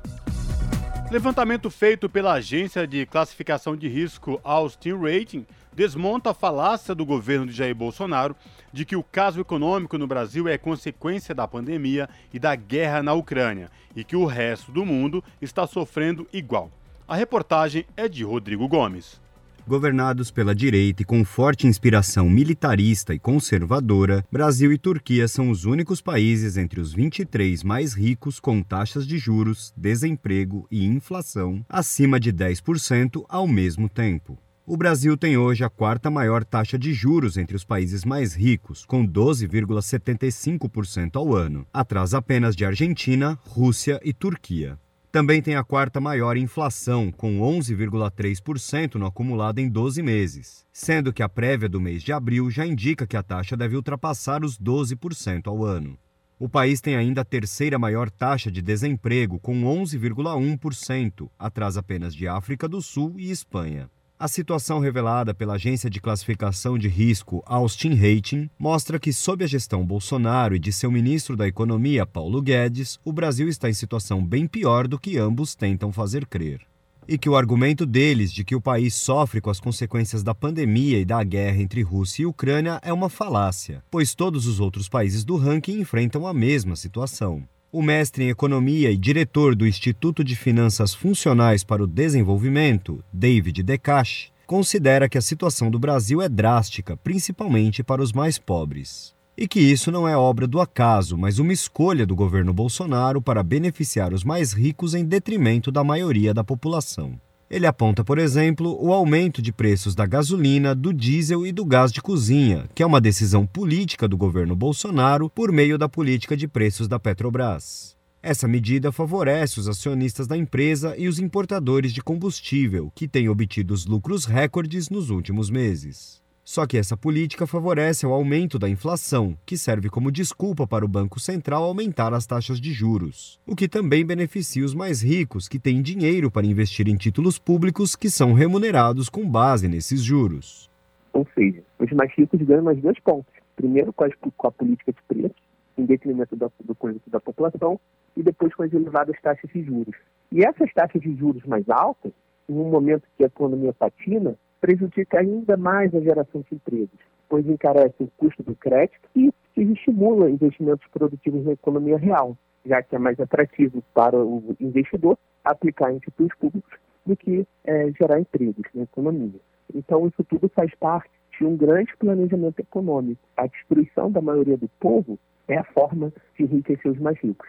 [1.10, 7.46] Levantamento feito pela agência de classificação de risco Austin Rating desmonta a falácia do governo
[7.46, 8.36] de Jair Bolsonaro
[8.72, 13.12] de que o caso econômico no Brasil é consequência da pandemia e da guerra na
[13.12, 16.70] Ucrânia e que o resto do mundo está sofrendo igual.
[17.06, 19.20] A reportagem é de Rodrigo Gomes.
[19.66, 25.64] Governados pela direita e com forte inspiração militarista e conservadora, Brasil e Turquia são os
[25.64, 32.18] únicos países entre os 23 mais ricos com taxas de juros, desemprego e inflação acima
[32.18, 34.36] de 10% ao mesmo tempo.
[34.64, 38.86] O Brasil tem hoje a quarta maior taxa de juros entre os países mais ricos,
[38.86, 44.78] com 12,75% ao ano, atrás apenas de Argentina, Rússia e Turquia.
[45.10, 51.24] Também tem a quarta maior inflação, com 11,3% no acumulado em 12 meses, sendo que
[51.24, 55.48] a prévia do mês de abril já indica que a taxa deve ultrapassar os 12%
[55.48, 55.98] ao ano.
[56.38, 62.28] O país tem ainda a terceira maior taxa de desemprego, com 11,1%, atrás apenas de
[62.28, 63.90] África do Sul e Espanha.
[64.22, 69.48] A situação revelada pela agência de classificação de risco Austin Rating mostra que, sob a
[69.48, 74.24] gestão Bolsonaro e de seu ministro da Economia, Paulo Guedes, o Brasil está em situação
[74.24, 76.60] bem pior do que ambos tentam fazer crer.
[77.08, 81.00] E que o argumento deles de que o país sofre com as consequências da pandemia
[81.00, 85.24] e da guerra entre Rússia e Ucrânia é uma falácia, pois todos os outros países
[85.24, 87.42] do ranking enfrentam a mesma situação.
[87.74, 93.62] O mestre em economia e diretor do Instituto de Finanças Funcionais para o Desenvolvimento, David
[93.62, 99.14] Decache, considera que a situação do Brasil é drástica, principalmente para os mais pobres.
[99.34, 103.42] E que isso não é obra do acaso, mas uma escolha do governo Bolsonaro para
[103.42, 107.18] beneficiar os mais ricos em detrimento da maioria da população.
[107.52, 111.92] Ele aponta, por exemplo, o aumento de preços da gasolina, do diesel e do gás
[111.92, 116.48] de cozinha, que é uma decisão política do governo Bolsonaro por meio da política de
[116.48, 117.94] preços da Petrobras.
[118.22, 123.74] Essa medida favorece os acionistas da empresa e os importadores de combustível, que têm obtido
[123.74, 126.21] os lucros recordes nos últimos meses.
[126.44, 130.88] Só que essa política favorece o aumento da inflação, que serve como desculpa para o
[130.88, 135.58] Banco Central aumentar as taxas de juros, o que também beneficia os mais ricos, que
[135.58, 140.68] têm dinheiro para investir em títulos públicos que são remunerados com base nesses juros.
[141.12, 143.32] Ou seja, os mais ricos ganham mais dois pontos.
[143.54, 144.04] Primeiro, com
[144.48, 145.42] a, política de preços,
[145.78, 147.78] em detrimento da, do conjunto da população,
[148.16, 149.94] e depois com as elevadas taxas de juros.
[150.32, 152.12] E essas taxas de juros mais altas,
[152.48, 157.46] em um momento que a economia patina, prejudica ainda mais a geração de empregos, pois
[157.46, 162.98] encarece o custo do crédito e estimula investimentos produtivos na economia real, já que é
[162.98, 168.84] mais atrativo para o investidor aplicar em títulos públicos do que é, gerar empregos na
[168.84, 169.40] economia.
[169.74, 173.20] Então, isso tudo faz parte de um grande planejamento econômico.
[173.36, 177.48] A destruição da maioria do povo é a forma de enriquecer os mais ricos.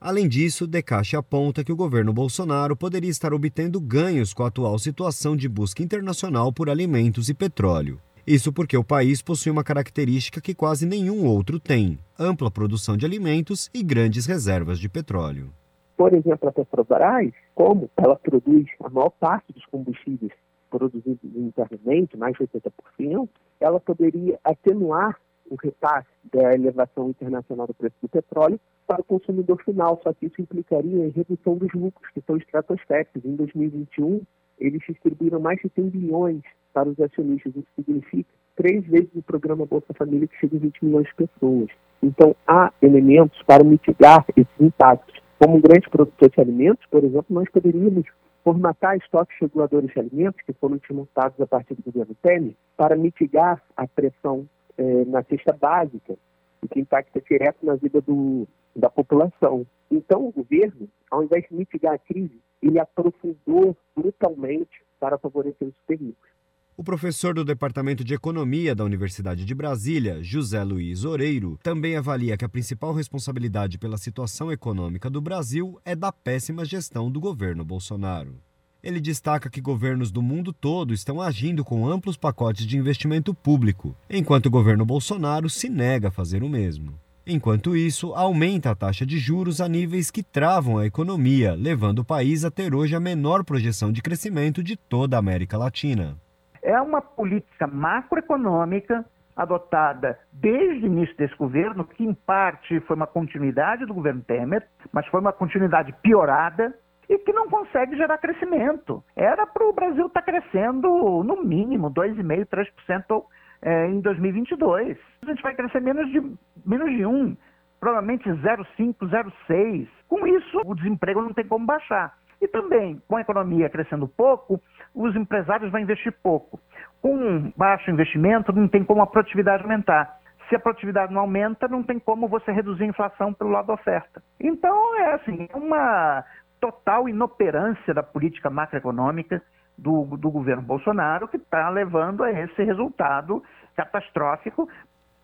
[0.00, 4.78] Além disso, Decache aponta que o governo Bolsonaro poderia estar obtendo ganhos com a atual
[4.78, 8.00] situação de busca internacional por alimentos e petróleo.
[8.24, 13.04] Isso porque o país possui uma característica que quase nenhum outro tem: ampla produção de
[13.04, 15.50] alimentos e grandes reservas de petróleo.
[15.96, 20.30] Por exemplo, a Petrobras, como ela produz a maior parte dos combustíveis
[20.70, 25.18] produzidos internamente, mais de 80%, ela poderia atenuar
[25.50, 30.26] o repasse da elevação internacional do preço do petróleo para o consumidor final, só que
[30.26, 33.22] isso implicaria em redução dos lucros, que são estratosféricos.
[33.22, 34.22] Em 2021,
[34.58, 39.66] eles distribuíram mais de 100 bilhões para os acionistas, isso significa três vezes o programa
[39.66, 41.68] Bolsa Família, que chega a 20 milhões de pessoas.
[42.02, 45.20] Então, há elementos para mitigar esses impactos.
[45.38, 48.04] Como um grande produtor de alimentos, por exemplo, nós poderíamos
[48.42, 53.62] formatar estoques reguladores de alimentos, que foram desmontados a partir do governo Temer, para mitigar
[53.76, 56.16] a pressão eh, na cesta básica,
[56.62, 59.66] o que impacta direto na vida do, da população.
[59.90, 65.74] Então, o governo, ao invés de mitigar a crise, ele aprofundou brutalmente para favorecer os
[65.76, 66.28] super ricos.
[66.76, 72.36] O professor do Departamento de Economia da Universidade de Brasília, José Luiz Oreiro, também avalia
[72.36, 77.64] que a principal responsabilidade pela situação econômica do Brasil é da péssima gestão do governo
[77.64, 78.47] Bolsonaro.
[78.82, 83.96] Ele destaca que governos do mundo todo estão agindo com amplos pacotes de investimento público,
[84.08, 86.94] enquanto o governo Bolsonaro se nega a fazer o mesmo.
[87.26, 92.04] Enquanto isso, aumenta a taxa de juros a níveis que travam a economia, levando o
[92.04, 96.16] país a ter hoje a menor projeção de crescimento de toda a América Latina.
[96.62, 99.04] é uma política macroeconômica
[99.36, 104.66] adotada desde o início desse governo, que em parte foi uma continuidade do governo Temer,
[104.92, 106.74] mas foi uma continuidade piorada
[107.08, 109.02] e que não consegue gerar crescimento.
[109.16, 110.88] Era para o Brasil estar tá crescendo
[111.24, 113.24] no mínimo 2,5%, 3%
[113.62, 114.98] é, em 2022.
[115.22, 116.20] A gente vai crescer menos de,
[116.66, 117.36] menos de 1,
[117.80, 119.88] provavelmente 0,5, 0,6.
[120.08, 122.14] Com isso, o desemprego não tem como baixar.
[122.40, 124.60] E também, com a economia crescendo pouco,
[124.94, 126.60] os empresários vão investir pouco.
[127.00, 130.18] Com baixo investimento, não tem como a produtividade aumentar.
[130.48, 133.74] Se a produtividade não aumenta, não tem como você reduzir a inflação pelo lado da
[133.74, 134.22] oferta.
[134.40, 136.24] Então, é assim, uma
[136.60, 139.42] total inoperância da política macroeconômica
[139.76, 143.42] do, do governo Bolsonaro que está levando a esse resultado
[143.76, 144.68] catastrófico.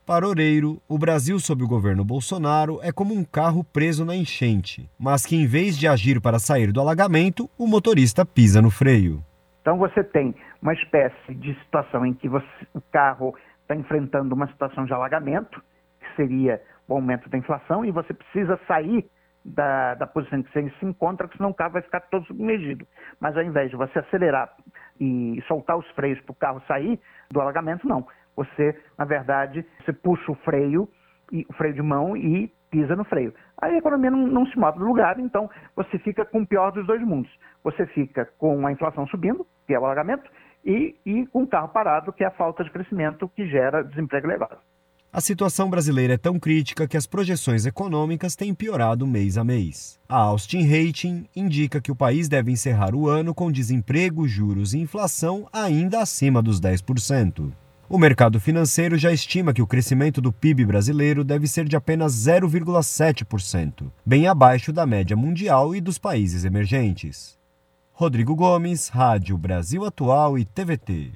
[0.07, 4.89] Para Oreiro, o Brasil sob o governo Bolsonaro é como um carro preso na enchente,
[4.99, 9.24] mas que em vez de agir para sair do alagamento, o motorista pisa no freio.
[9.62, 14.47] Então você tem uma espécie de situação em que você, o carro está enfrentando uma
[14.49, 15.62] situação de alagamento,
[15.99, 19.09] que seria o aumento da inflação, e você precisa sair
[19.45, 22.86] da, da posição que você se encontra, senão o carro vai ficar todo submergido.
[23.20, 24.51] Mas ao invés de você acelerar
[24.99, 26.99] e soltar os freios para o carro sair
[27.30, 28.07] do alagamento, não.
[28.36, 30.88] Você, na verdade, você puxa o freio,
[31.32, 33.32] e, o freio de mão e pisa no freio.
[33.61, 36.72] Aí a economia não, não se move do lugar, então você fica com o pior
[36.72, 37.30] dos dois mundos.
[37.62, 40.28] Você fica com a inflação subindo, que é o alagamento,
[40.64, 44.26] e, e com o carro parado, que é a falta de crescimento que gera desemprego
[44.26, 44.59] elevado.
[45.14, 49.96] A situação brasileira é tão crítica que as projeções econômicas têm piorado mês a mês.
[50.08, 54.80] A Austin Rating indica que o país deve encerrar o ano com desemprego, juros e
[54.80, 57.52] inflação ainda acima dos 10%.
[57.88, 62.12] O mercado financeiro já estima que o crescimento do PIB brasileiro deve ser de apenas
[62.12, 67.38] 0,7%, bem abaixo da média mundial e dos países emergentes.
[67.92, 71.12] Rodrigo Gomes, Rádio Brasil Atual e TVT.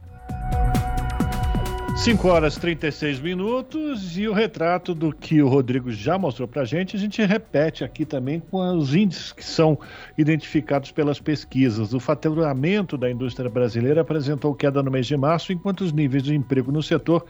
[1.99, 6.62] 5 horas e 36 minutos e o retrato do que o Rodrigo já mostrou para
[6.62, 9.76] a gente, a gente repete aqui também com os índices que são
[10.16, 11.92] identificados pelas pesquisas.
[11.92, 16.34] O faturamento da indústria brasileira apresentou queda no mês de março, enquanto os níveis de
[16.34, 17.26] emprego no setor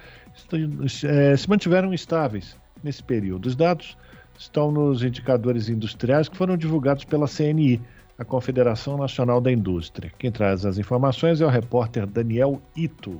[1.02, 2.54] é, se mantiveram estáveis
[2.84, 3.46] nesse período.
[3.46, 3.96] Os dados
[4.38, 7.80] estão nos indicadores industriais que foram divulgados pela CNI
[8.18, 10.12] a Confederação Nacional da Indústria.
[10.18, 13.18] Quem traz as informações é o repórter Daniel Ito.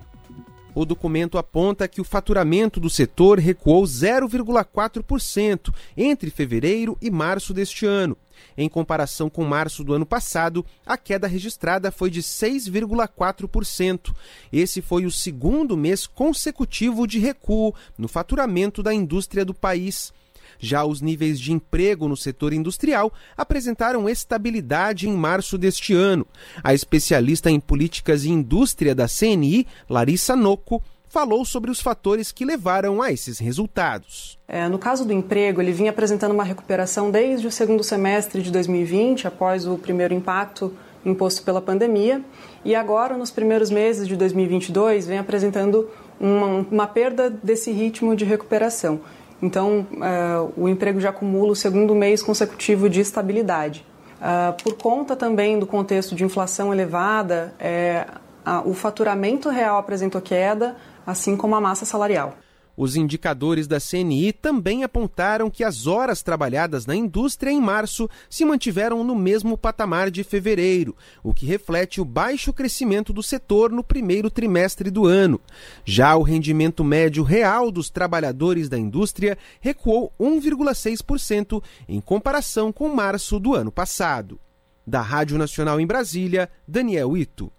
[0.74, 7.84] O documento aponta que o faturamento do setor recuou 0,4% entre fevereiro e março deste
[7.86, 8.16] ano.
[8.56, 14.14] Em comparação com março do ano passado, a queda registrada foi de 6,4%.
[14.52, 20.12] Esse foi o segundo mês consecutivo de recuo no faturamento da indústria do país.
[20.58, 26.26] Já os níveis de emprego no setor industrial apresentaram estabilidade em março deste ano.
[26.62, 32.44] A especialista em políticas e indústria da CNI, Larissa Noco, falou sobre os fatores que
[32.44, 34.38] levaram a esses resultados.
[34.46, 38.50] É, no caso do emprego, ele vinha apresentando uma recuperação desde o segundo semestre de
[38.50, 40.72] 2020, após o primeiro impacto
[41.04, 42.22] imposto pela pandemia,
[42.64, 45.88] e agora, nos primeiros meses de 2022, vem apresentando
[46.20, 49.00] uma, uma perda desse ritmo de recuperação.
[49.40, 53.86] Então, uh, o emprego já acumula o segundo mês consecutivo de estabilidade.
[54.18, 58.04] Uh, por conta também do contexto de inflação elevada, é,
[58.44, 60.76] a, o faturamento real apresentou queda,
[61.06, 62.34] assim como a massa salarial.
[62.78, 68.44] Os indicadores da CNI também apontaram que as horas trabalhadas na indústria em março se
[68.44, 73.82] mantiveram no mesmo patamar de fevereiro, o que reflete o baixo crescimento do setor no
[73.82, 75.40] primeiro trimestre do ano.
[75.84, 83.40] Já o rendimento médio real dos trabalhadores da indústria recuou 1,6% em comparação com março
[83.40, 84.38] do ano passado.
[84.86, 87.52] Da Rádio Nacional em Brasília, Daniel Ito.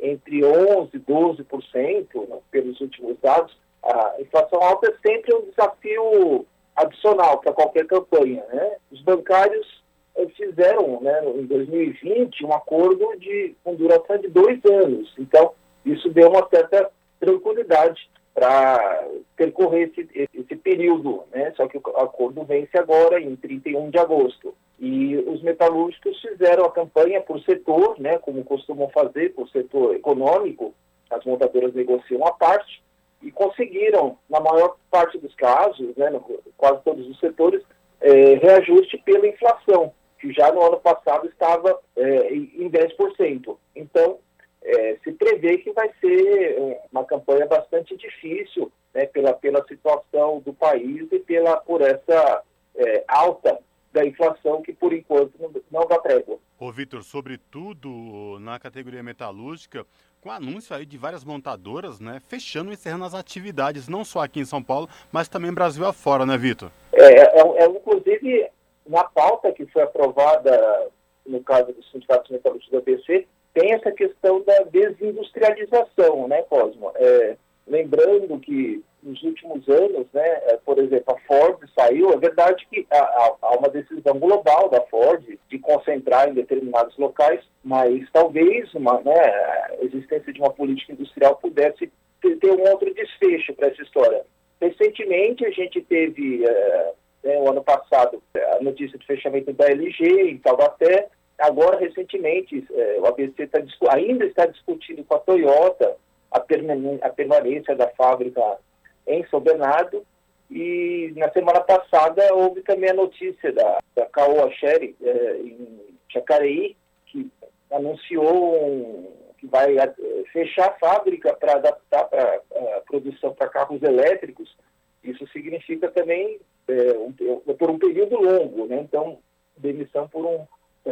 [0.00, 6.46] entre 11% e 12% né, pelos últimos dados, a inflação alta é sempre um desafio
[6.76, 8.44] adicional para qualquer campanha.
[8.52, 8.76] Né?
[8.90, 9.82] Os bancários
[10.16, 15.12] eh, fizeram, né, em 2020, um acordo de, com duração de dois anos.
[15.18, 15.52] Então,
[15.84, 16.90] isso deu uma certa
[17.20, 19.06] tranquilidade para
[19.36, 21.22] percorrer esse, esse período.
[21.32, 21.52] Né?
[21.56, 24.54] Só que o acordo vence agora, em 31 de agosto.
[24.78, 30.74] E os metalúrgicos fizeram a campanha por setor, né, como costumam fazer, por setor econômico,
[31.10, 32.82] as montadoras negociam a parte,
[33.22, 36.20] e conseguiram, na maior parte dos casos, né, no,
[36.56, 37.62] quase todos os setores,
[38.00, 43.56] é, reajuste pela inflação, que já no ano passado estava é, em 10%.
[43.76, 44.18] Então,
[44.64, 50.40] é, se prevê que vai ser é, uma campanha bastante difícil né, pela, pela situação
[50.40, 52.42] do país e pela, por essa
[52.74, 53.58] é, alta
[53.92, 56.38] da inflação que, por enquanto, não, não dá trégua.
[56.58, 59.86] Ô, Vitor, sobretudo na categoria metalúrgica,
[60.20, 64.40] com anúncio aí de várias montadoras, né, fechando e encerrando as atividades, não só aqui
[64.40, 66.70] em São Paulo, mas também Brasil afora, né, Vitor?
[66.92, 68.48] É, é, é, inclusive,
[68.86, 70.88] na pauta que foi aprovada,
[71.26, 76.90] no caso dos sindicatos metalúrgicos da BC, tem essa questão da desindustrialização, né, Cosmo?
[76.96, 77.36] É,
[77.66, 82.86] lembrando que nos últimos anos, né, é, por exemplo, a Ford saiu, é verdade que
[82.90, 89.00] há, há, uma decisão global da Ford de concentrar em determinados locais, mas talvez uma,
[89.02, 94.24] né, a existência de uma política industrial pudesse ter, um outro desfecho para essa história.
[94.60, 96.92] Recentemente, a gente teve, é,
[97.22, 102.98] né, o ano passado, a notícia de fechamento da LG em Taubaté, agora, recentemente, é,
[103.00, 103.60] o ABC tá,
[103.90, 105.96] ainda está discutindo com a Toyota
[106.30, 108.58] a, a permanência da fábrica
[109.06, 110.04] em São Bernardo.
[110.50, 115.80] E na semana passada houve também a notícia da, da Caoa Sherry, é, em
[116.12, 116.76] Jacareí,
[117.06, 117.30] que
[117.70, 119.94] anunciou um, que vai é,
[120.32, 122.40] fechar a fábrica para adaptar para
[122.76, 124.54] a produção para carros elétricos.
[125.02, 127.12] Isso significa também é, um,
[127.54, 128.80] por um período longo, né?
[128.80, 129.18] então
[129.56, 130.46] demissão por um é,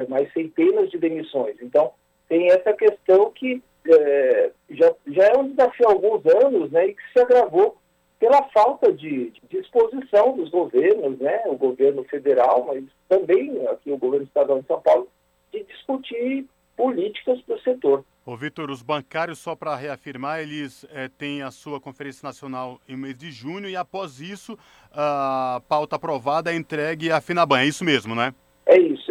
[0.09, 1.57] mais centenas de demissões.
[1.61, 1.93] Então
[2.28, 6.95] tem essa questão que é, já, já é um desafio há alguns anos né, e
[6.95, 7.76] que se agravou
[8.18, 13.99] pela falta de, de disposição dos governos, né, o governo federal, mas também aqui o
[13.99, 15.09] governo estadual de São Paulo,
[15.53, 18.05] de discutir políticas para o setor.
[18.24, 22.97] Ô, Vitor, os bancários, só para reafirmar, eles é, têm a sua Conferência Nacional em
[22.97, 24.57] mês de junho e após isso
[24.93, 28.32] a pauta aprovada é entregue à Finaban, é isso mesmo, né?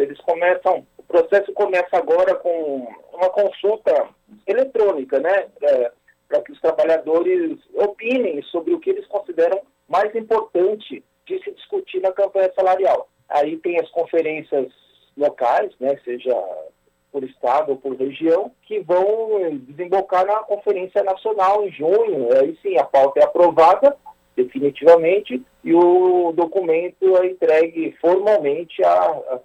[0.02, 4.08] Eles começam, o processo começa agora com uma consulta
[4.46, 5.46] eletrônica, né?
[5.62, 5.92] É,
[6.28, 12.00] para que os trabalhadores opinem sobre o que eles consideram mais importante de se discutir
[12.00, 13.08] na campanha salarial.
[13.28, 14.72] Aí tem as conferências
[15.14, 16.34] locais, né, seja
[17.12, 22.28] por estado ou por região, que vão desembocar na Conferência Nacional em junho.
[22.40, 23.94] Aí sim, a pauta é aprovada
[24.34, 29.38] definitivamente e o documento é entregue formalmente à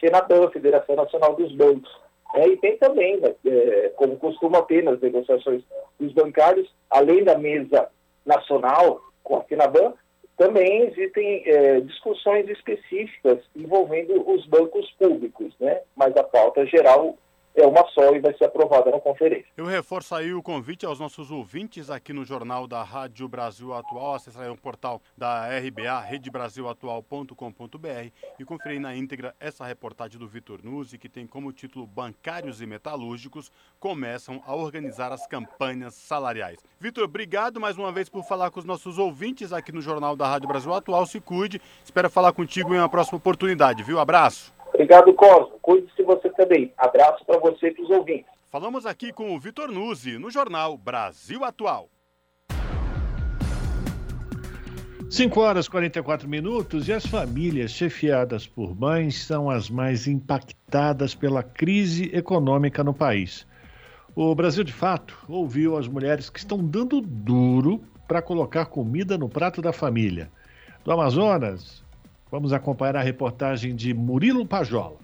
[0.00, 1.90] Senador, Federação Nacional dos Bancos.
[2.34, 5.62] É, e tem também, né, é, como costuma ter nas negociações
[5.98, 7.88] dos bancários, além da mesa
[8.24, 9.94] nacional com a Finaban,
[10.40, 15.82] também existem é, discussões específicas envolvendo os bancos públicos, né?
[15.94, 17.18] mas a pauta geral
[17.54, 19.46] é uma só e vai ser aprovada na conferência.
[19.56, 24.14] Eu reforço aí o convite aos nossos ouvintes aqui no Jornal da Rádio Brasil Atual,
[24.14, 30.98] acessar o portal da RBA, redebrasilatual.com.br e conferir na íntegra essa reportagem do Vitor Nuzzi,
[30.98, 36.58] que tem como título Bancários e Metalúrgicos começam a organizar as campanhas salariais.
[36.78, 40.26] Vitor, obrigado mais uma vez por falar com os nossos ouvintes aqui no Jornal da
[40.26, 41.06] Rádio Brasil Atual.
[41.06, 43.98] Se cuide, espero falar contigo em uma próxima oportunidade, viu?
[43.98, 44.59] Abraço.
[44.80, 45.58] Obrigado, Cosmo.
[45.60, 46.72] Cuide-se você também.
[46.78, 48.32] Abraço para você e para os ouvintes.
[48.50, 51.90] Falamos aqui com o Vitor Nuzzi, no jornal Brasil Atual.
[55.10, 61.14] 5 horas e 44 minutos e as famílias chefiadas por mães são as mais impactadas
[61.14, 63.46] pela crise econômica no país.
[64.16, 69.28] O Brasil, de fato, ouviu as mulheres que estão dando duro para colocar comida no
[69.28, 70.30] prato da família.
[70.84, 71.84] Do Amazonas,
[72.30, 74.96] vamos acompanhar a reportagem de Murilo Pajola.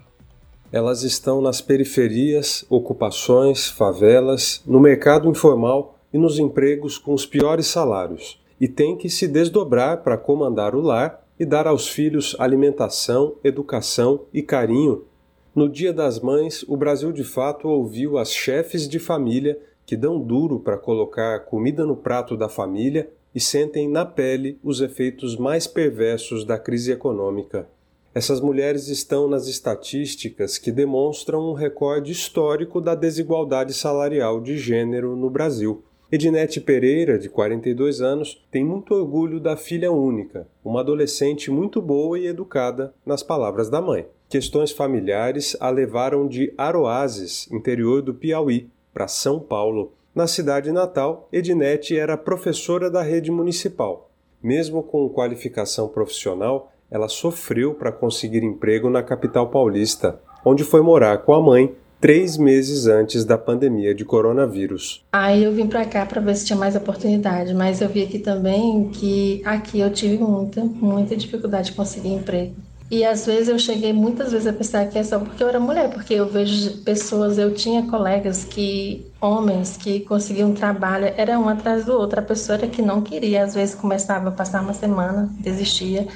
[0.71, 7.67] Elas estão nas periferias, ocupações, favelas, no mercado informal e nos empregos com os piores
[7.67, 13.35] salários e tem que se desdobrar para comandar o lar e dar aos filhos alimentação,
[13.43, 15.05] educação e carinho.
[15.53, 20.19] No Dia das Mães, o Brasil de fato ouviu as chefes de família que dão
[20.19, 25.67] duro para colocar comida no prato da família e sentem na pele os efeitos mais
[25.67, 27.69] perversos da crise econômica.
[28.11, 35.15] Essas mulheres estão nas estatísticas que demonstram um recorde histórico da desigualdade salarial de gênero
[35.15, 35.83] no Brasil.
[36.11, 42.17] Ednete Pereira, de 42 anos, tem muito orgulho da filha única, uma adolescente muito boa
[42.17, 44.07] e educada, nas palavras da mãe.
[44.27, 49.93] Questões familiares a levaram de Aroazes, interior do Piauí, para São Paulo.
[50.17, 54.09] Na cidade natal, Ednete era professora da rede municipal.
[54.41, 61.19] Mesmo com qualificação profissional, ela sofreu para conseguir emprego na capital paulista, onde foi morar
[61.19, 65.05] com a mãe três meses antes da pandemia de coronavírus.
[65.11, 68.17] Aí eu vim para cá para ver se tinha mais oportunidade, mas eu vi aqui
[68.17, 72.55] também que aqui eu tive muita, muita dificuldade de conseguir emprego.
[72.89, 75.59] E às vezes eu cheguei muitas vezes a pensar que é só porque eu era
[75.59, 81.49] mulher, porque eu vejo pessoas, eu tinha colegas que, homens, que conseguiam trabalho, era um
[81.49, 82.19] atrás do outro.
[82.19, 86.07] A pessoa era que não queria, às vezes começava a passar uma semana, desistia,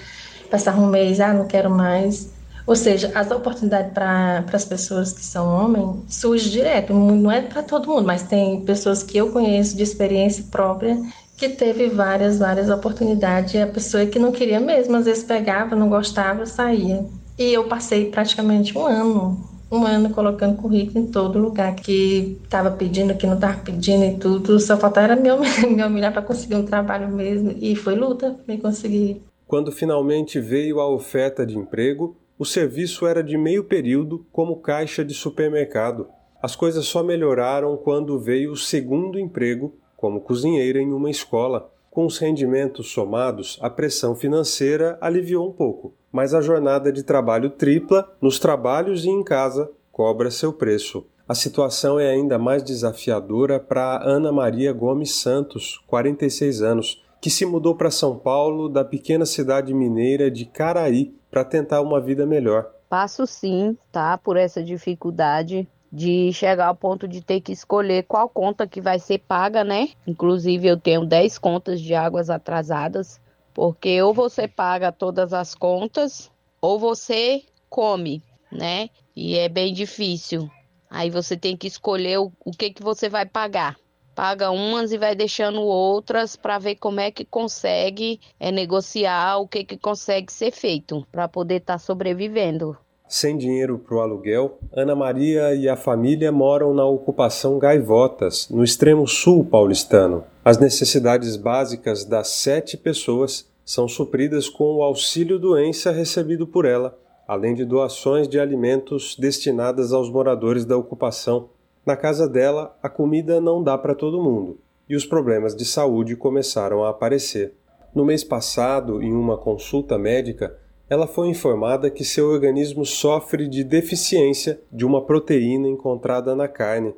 [0.49, 2.31] passava um mês, ah, não quero mais.
[2.65, 6.93] Ou seja, as oportunidades para as pessoas que são homens surgem direto.
[6.93, 10.97] Não é para todo mundo, mas tem pessoas que eu conheço de experiência própria
[11.41, 13.55] que teve várias, várias oportunidades.
[13.55, 17.03] E a pessoa que não queria mesmo, às vezes pegava, não gostava, saía.
[17.35, 22.69] E eu passei praticamente um ano, um ano colocando currículo em todo lugar que estava
[22.69, 24.59] pedindo, que não estava pedindo e tudo.
[24.59, 25.29] Só faltava me,
[25.67, 27.55] me humilhar para conseguir um trabalho mesmo.
[27.59, 29.23] E foi luta para conseguir.
[29.47, 35.03] Quando finalmente veio a oferta de emprego, o serviço era de meio período como caixa
[35.03, 36.07] de supermercado.
[36.39, 41.71] As coisas só melhoraram quando veio o segundo emprego como cozinheira em uma escola.
[41.91, 47.51] Com os rendimentos somados, a pressão financeira aliviou um pouco, mas a jornada de trabalho
[47.51, 51.05] tripla, nos trabalhos e em casa, cobra seu preço.
[51.27, 57.45] A situação é ainda mais desafiadora para Ana Maria Gomes Santos, 46 anos, que se
[57.45, 62.71] mudou para São Paulo da pequena cidade mineira de Caraí para tentar uma vida melhor.
[62.89, 64.17] Passo sim, tá?
[64.17, 68.97] Por essa dificuldade de chegar ao ponto de ter que escolher qual conta que vai
[68.97, 69.89] ser paga, né?
[70.07, 73.19] Inclusive eu tenho 10 contas de águas atrasadas,
[73.53, 76.31] porque ou você paga todas as contas
[76.61, 78.89] ou você come, né?
[79.15, 80.49] E é bem difícil.
[80.89, 83.75] Aí você tem que escolher o, o que que você vai pagar
[84.15, 89.47] paga umas e vai deixando outras para ver como é que consegue é, negociar o
[89.47, 92.77] que, que consegue ser feito para poder estar tá sobrevivendo.
[93.11, 98.63] Sem dinheiro para o aluguel, Ana Maria e a família moram na ocupação Gaivotas, no
[98.63, 100.23] extremo sul paulistano.
[100.45, 106.97] As necessidades básicas das sete pessoas são supridas com o auxílio doença recebido por ela,
[107.27, 111.49] além de doações de alimentos destinadas aos moradores da ocupação,
[111.85, 114.57] na casa dela, a comida não dá para todo mundo
[114.87, 117.55] e os problemas de saúde começaram a aparecer.
[117.93, 120.60] No mês passado, em uma consulta médica,
[120.91, 126.93] ela foi informada que seu organismo sofre de deficiência de uma proteína encontrada na carne.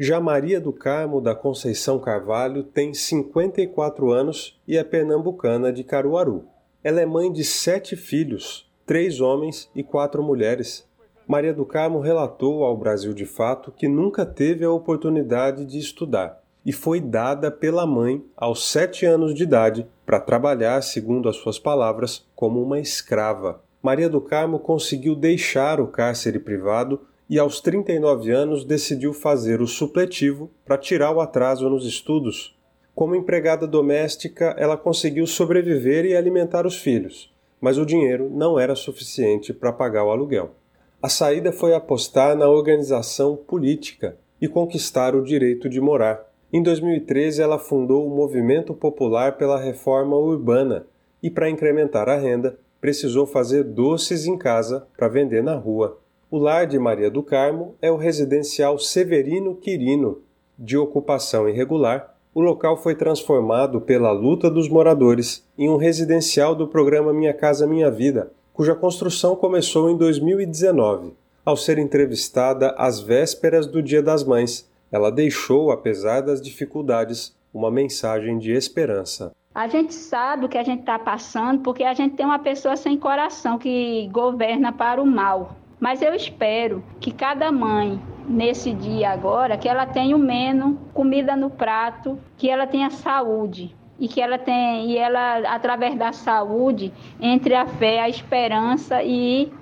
[0.00, 6.46] Já Maria do Carmo da Conceição Carvalho tem 54 anos e é pernambucana de Caruaru.
[6.82, 10.88] Ela é mãe de sete filhos, três homens e quatro mulheres.
[11.28, 16.42] Maria do Carmo relatou ao Brasil de Fato que nunca teve a oportunidade de estudar
[16.64, 21.58] e foi dada pela mãe aos sete anos de idade para trabalhar, segundo as suas
[21.58, 23.62] palavras, como uma escrava.
[23.82, 29.66] Maria do Carmo conseguiu deixar o cárcere privado e aos 39 anos decidiu fazer o
[29.66, 32.56] supletivo para tirar o atraso nos estudos.
[32.94, 38.74] Como empregada doméstica, ela conseguiu sobreviver e alimentar os filhos, mas o dinheiro não era
[38.74, 40.54] suficiente para pagar o aluguel.
[41.02, 46.33] A saída foi apostar na organização política e conquistar o direito de morar.
[46.56, 50.86] Em 2013, ela fundou o Movimento Popular pela Reforma Urbana
[51.20, 55.98] e, para incrementar a renda, precisou fazer doces em casa para vender na rua.
[56.30, 60.20] O lar de Maria do Carmo é o residencial Severino Quirino,
[60.56, 66.68] de ocupação irregular, o local foi transformado pela luta dos moradores em um residencial do
[66.68, 71.14] programa Minha Casa Minha Vida, cuja construção começou em 2019.
[71.44, 77.68] Ao ser entrevistada às vésperas do Dia das Mães, ela deixou, apesar das dificuldades, uma
[77.68, 79.32] mensagem de esperança.
[79.52, 82.76] A gente sabe o que a gente está passando porque a gente tem uma pessoa
[82.76, 85.56] sem coração que governa para o mal.
[85.80, 91.34] Mas eu espero que cada mãe, nesse dia agora, que ela tenha o menos comida
[91.34, 96.92] no prato, que ela tenha saúde, e que ela tem e ela através da saúde
[97.20, 99.52] entre a fé, a esperança e,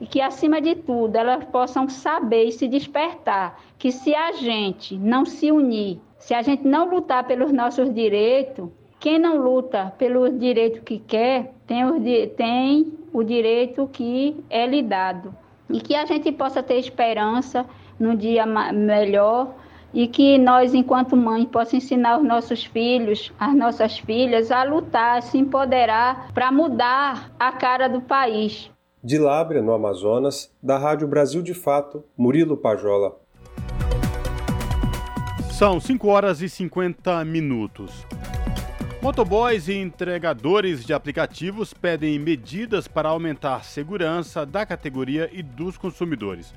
[0.00, 4.96] e que acima de tudo elas possam saber e se despertar que se a gente
[4.96, 8.68] não se unir, se a gente não lutar pelos nossos direitos,
[8.98, 12.00] quem não luta pelo direito que quer tem o,
[12.36, 15.34] tem o direito que é lhe dado
[15.68, 17.66] e que a gente possa ter esperança
[17.98, 19.54] num dia melhor
[19.92, 25.18] e que nós, enquanto mãe, possa ensinar os nossos filhos, as nossas filhas, a lutar,
[25.18, 28.70] a se empoderar para mudar a cara do país.
[29.06, 33.14] De Lábrea, no Amazonas, da Rádio Brasil de Fato, Murilo Pajola.
[35.52, 38.04] São 5 horas e 50 minutos.
[39.00, 45.78] Motoboys e entregadores de aplicativos pedem medidas para aumentar a segurança da categoria e dos
[45.78, 46.52] consumidores.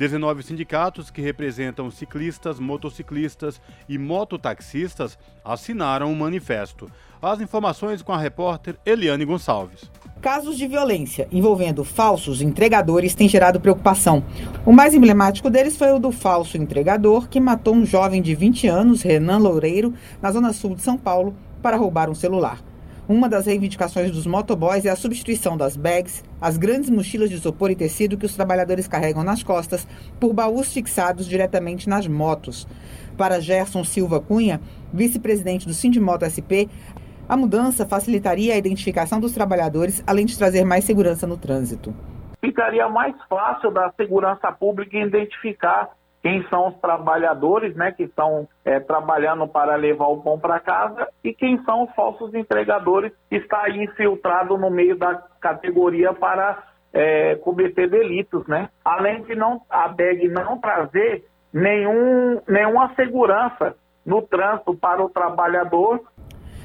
[0.00, 6.90] 19 sindicatos que representam ciclistas, motociclistas e mototaxistas assinaram um manifesto.
[7.20, 9.90] As informações com a repórter Eliane Gonçalves.
[10.22, 14.24] Casos de violência envolvendo falsos entregadores têm gerado preocupação.
[14.64, 18.68] O mais emblemático deles foi o do falso entregador que matou um jovem de 20
[18.68, 19.92] anos, Renan Loureiro,
[20.22, 22.69] na zona sul de São Paulo, para roubar um celular.
[23.10, 27.68] Uma das reivindicações dos motoboys é a substituição das bags, as grandes mochilas de isopor
[27.68, 29.84] e tecido que os trabalhadores carregam nas costas,
[30.20, 32.68] por baús fixados diretamente nas motos.
[33.18, 34.60] Para Gerson Silva Cunha,
[34.92, 36.70] vice-presidente do Sindimoto SP,
[37.28, 41.92] a mudança facilitaria a identificação dos trabalhadores, além de trazer mais segurança no trânsito.
[42.40, 45.90] Ficaria mais fácil da segurança pública identificar
[46.22, 51.08] quem são os trabalhadores, né, que estão é, trabalhando para levar o pão para casa
[51.24, 56.62] e quem são os falsos entregadores que está aí infiltrado no meio da categoria para
[56.92, 58.68] é, cometer delitos, né?
[58.84, 66.02] Além de não a BEG não trazer nenhum, nenhuma segurança no trânsito para o trabalhador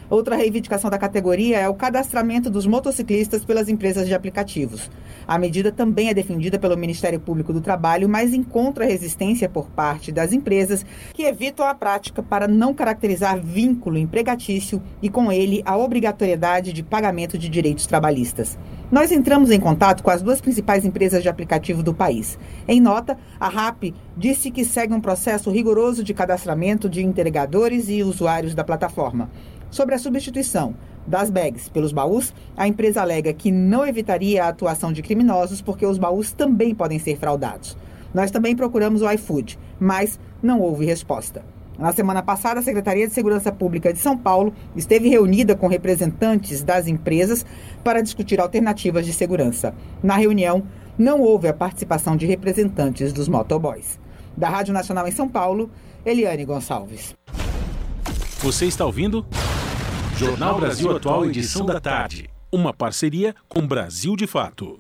[0.10, 4.90] Outra reivindicação da categoria é o cadastramento dos motociclistas pelas empresas de aplicativos.
[5.28, 10.12] A medida também é defendida pelo Ministério Público do Trabalho, mas encontra resistência por parte
[10.12, 15.76] das empresas que evitam a prática para não caracterizar vínculo empregatício e, com ele, a
[15.76, 18.60] obrigatoriedade de pagamento de direitos trabalhistas.
[18.92, 22.38] Nós entramos em contato com as duas principais empresas de aplicativo do país.
[22.68, 28.04] Em nota, a RAP disse que segue um processo rigoroso de cadastramento de entregadores e
[28.04, 29.32] usuários da plataforma.
[29.70, 34.92] Sobre a substituição das bags pelos baús, a empresa alega que não evitaria a atuação
[34.92, 37.78] de criminosos porque os baús também podem ser fraudados.
[38.14, 41.44] Nós também procuramos o iFood, mas não houve resposta.
[41.78, 46.64] Na semana passada, a Secretaria de Segurança Pública de São Paulo esteve reunida com representantes
[46.64, 47.46] das empresas
[47.84, 49.76] para discutir alternativas de segurança.
[50.02, 50.64] Na reunião,
[50.98, 54.00] não houve a participação de representantes dos motoboys.
[54.38, 55.70] Da Rádio Nacional em São Paulo,
[56.06, 57.14] Eliane Gonçalves.
[58.40, 59.26] Você está ouvindo?
[60.18, 62.30] Jornal Brasil Atual, edição da tarde.
[62.52, 64.80] Uma parceria com Brasil de Fato.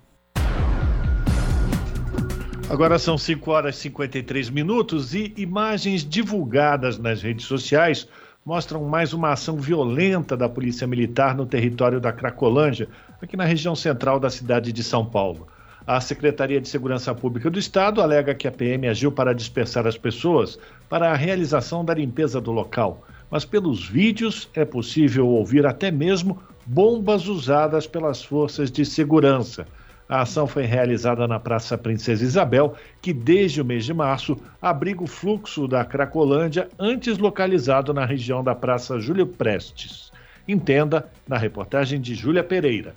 [2.70, 8.08] Agora são 5 horas e 53 minutos e imagens divulgadas nas redes sociais
[8.43, 12.89] mostram mais uma ação violenta da Polícia Militar no território da Cracolândia,
[13.22, 15.47] aqui na região central da cidade de São Paulo.
[15.88, 19.97] A Secretaria de Segurança Pública do Estado alega que a PM agiu para dispersar as
[19.97, 25.91] pessoas para a realização da limpeza do local mas pelos vídeos é possível ouvir até
[25.91, 29.67] mesmo bombas usadas pelas forças de segurança.
[30.07, 35.03] A ação foi realizada na Praça Princesa Isabel, que desde o mês de março abriga
[35.03, 40.11] o fluxo da Cracolândia, antes localizado na região da Praça Júlio Prestes.
[40.47, 42.93] Entenda na reportagem de Júlia Pereira.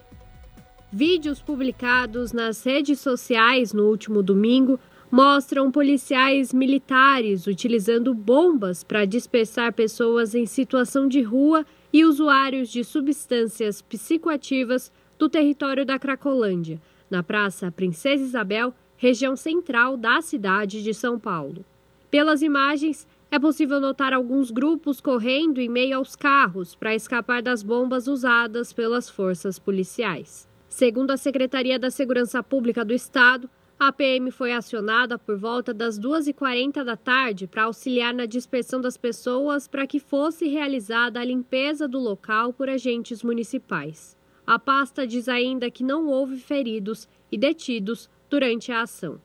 [0.93, 4.79] Vídeos publicados nas redes sociais no último domingo
[5.11, 12.85] mostram policiais militares utilizando bombas para dispersar pessoas em situação de rua e usuários de
[12.85, 16.81] substâncias psicoativas do território da Cracolândia,
[17.11, 21.65] na Praça Princesa Isabel, região central da cidade de São Paulo.
[22.11, 27.63] Pelas imagens, é possível notar alguns grupos correndo em meio aos carros para escapar das
[27.63, 30.49] bombas usadas pelas forças policiais.
[30.69, 33.49] Segundo a Secretaria da Segurança Pública do Estado,
[33.81, 38.97] A PM foi acionada por volta das 2h40 da tarde para auxiliar na dispersão das
[38.97, 44.17] pessoas para que fosse realizada a limpeza do local por agentes municipais.
[44.45, 49.21] A pasta diz ainda que não houve feridos e detidos durante a ação.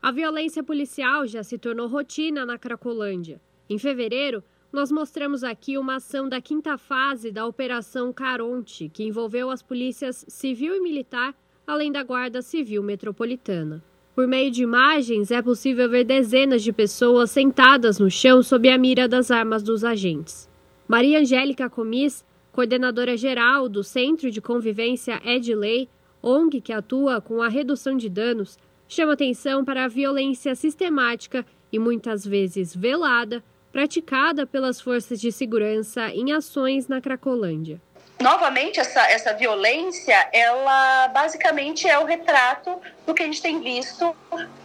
[0.00, 3.40] A violência policial já se tornou rotina na Cracolândia.
[3.68, 9.50] Em fevereiro, nós mostramos aqui uma ação da quinta fase da Operação Caronte, que envolveu
[9.50, 11.34] as polícias civil e militar,
[11.66, 13.82] além da Guarda Civil Metropolitana.
[14.14, 18.78] Por meio de imagens, é possível ver dezenas de pessoas sentadas no chão sob a
[18.78, 20.48] mira das armas dos agentes.
[20.86, 25.88] Maria Angélica Comis, coordenadora geral do Centro de Convivência Edley,
[26.22, 28.56] ONG que atua com a redução de danos,
[28.88, 33.42] chama atenção para a violência sistemática e muitas vezes velada
[33.76, 37.78] praticada pelas forças de segurança em ações na Cracolândia.
[38.18, 44.16] Novamente, essa, essa violência, ela basicamente é o retrato do que a gente tem visto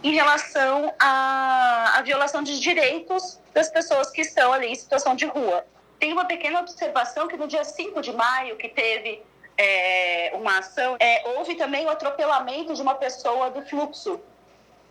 [0.02, 5.26] em relação à, à violação de direitos das pessoas que estão ali em situação de
[5.26, 5.66] rua.
[5.98, 9.22] Tem uma pequena observação que no dia 5 de maio, que teve
[9.58, 14.18] é, uma ação, é, houve também o atropelamento de uma pessoa do fluxo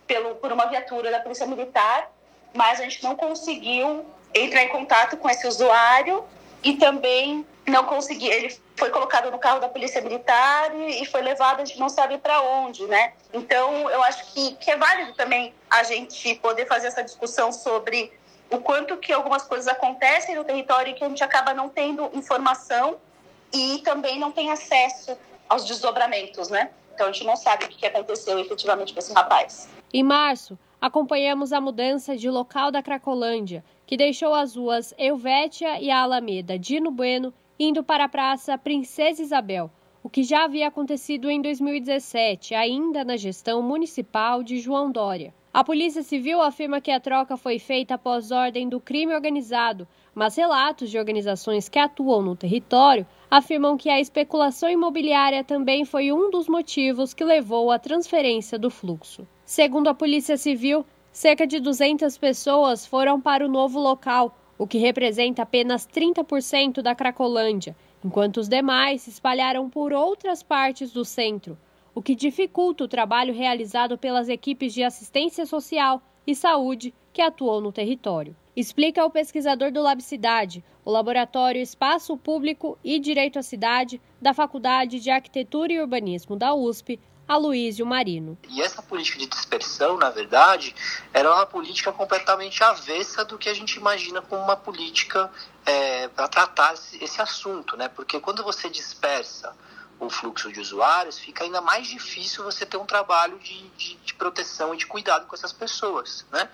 [0.06, 2.08] pelo, por uma viatura da Polícia Militar,
[2.54, 6.24] mas a gente não conseguiu entrar em contato com esse usuário
[6.64, 8.28] e também não consegui.
[8.28, 12.18] Ele foi colocado no carro da Polícia Militar e, foi levado, a gente não sabe
[12.18, 13.14] para onde, né?
[13.34, 18.12] Então, eu acho que, que é válido também a gente poder fazer essa discussão sobre
[18.50, 22.10] o quanto que algumas coisas acontecem no território e que a gente acaba não tendo
[22.14, 22.98] informação
[23.54, 26.72] e também não tem acesso aos desdobramentos, né?
[26.94, 29.70] Então a gente não sabe o que aconteceu efetivamente com esse rapaz.
[29.94, 35.92] Em março, acompanhamos a mudança de local da Cracolândia, que deixou as ruas Elvétia e
[35.92, 39.70] a Alameda Dino Bueno indo para a Praça Princesa Isabel,
[40.02, 45.32] o que já havia acontecido em 2017, ainda na gestão municipal de João Dória.
[45.54, 50.36] A Polícia Civil afirma que a troca foi feita após ordem do crime organizado, mas
[50.36, 56.30] relatos de organizações que atuam no território afirmam que a especulação imobiliária também foi um
[56.30, 59.28] dos motivos que levou à transferência do fluxo.
[59.46, 64.78] Segundo a Polícia Civil, cerca de 200 pessoas foram para o novo local, o que
[64.78, 71.58] representa apenas 30% da Cracolândia, enquanto os demais se espalharam por outras partes do centro
[71.94, 77.62] o que dificulta o trabalho realizado pelas equipes de assistência social e saúde que atuam
[77.62, 78.36] no território.
[78.56, 85.00] Explica o pesquisador do Labcidade, o Laboratório Espaço Público e Direito à Cidade da Faculdade
[85.00, 88.38] de Arquitetura e Urbanismo da USP, Aloísio Marino.
[88.50, 90.76] E essa política de dispersão, na verdade,
[91.14, 95.32] era uma política completamente avessa do que a gente imagina como uma política
[95.66, 97.88] é, para tratar esse assunto, né?
[97.88, 99.56] Porque quando você dispersa
[100.02, 104.14] o fluxo de usuários, fica ainda mais difícil você ter um trabalho de, de, de,
[104.16, 106.50] proteção e de cuidado com essas pessoas, né?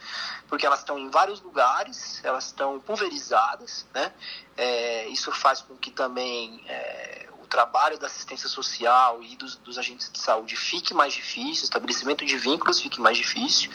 [0.50, 4.12] Porque elas estão em vários lugares, elas estão pulverizadas, né?
[4.58, 9.78] É, isso faz com que também é, o trabalho da assistência social e dos, dos
[9.78, 13.72] agentes de saúde fique mais difícil, o estabelecimento de vínculos fique mais difícil.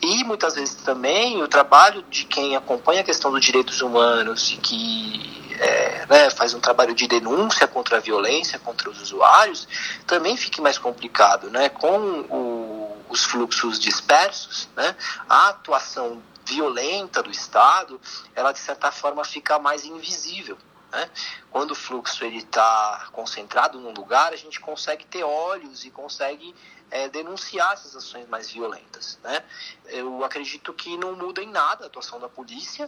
[0.00, 4.56] E muitas vezes também o trabalho de quem acompanha a questão dos direitos humanos e
[4.58, 9.68] que é, né, faz um trabalho de denúncia contra a violência contra os usuários,
[10.06, 11.68] também fique mais complicado, né?
[11.68, 14.96] Com o, os fluxos dispersos, né?
[15.28, 18.00] A atuação violenta do Estado,
[18.34, 20.58] ela de certa forma fica mais invisível.
[20.90, 21.08] Né?
[21.50, 26.54] Quando o fluxo está concentrado num lugar, a gente consegue ter olhos e consegue
[26.92, 29.18] é, denunciar essas ações mais violentas.
[29.24, 29.42] Né?
[29.86, 32.86] Eu acredito que não muda em nada a atuação da polícia,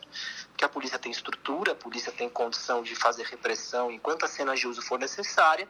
[0.55, 4.55] que a polícia tem estrutura, a polícia tem condição de fazer repressão enquanto a cena
[4.55, 5.67] de uso for necessária,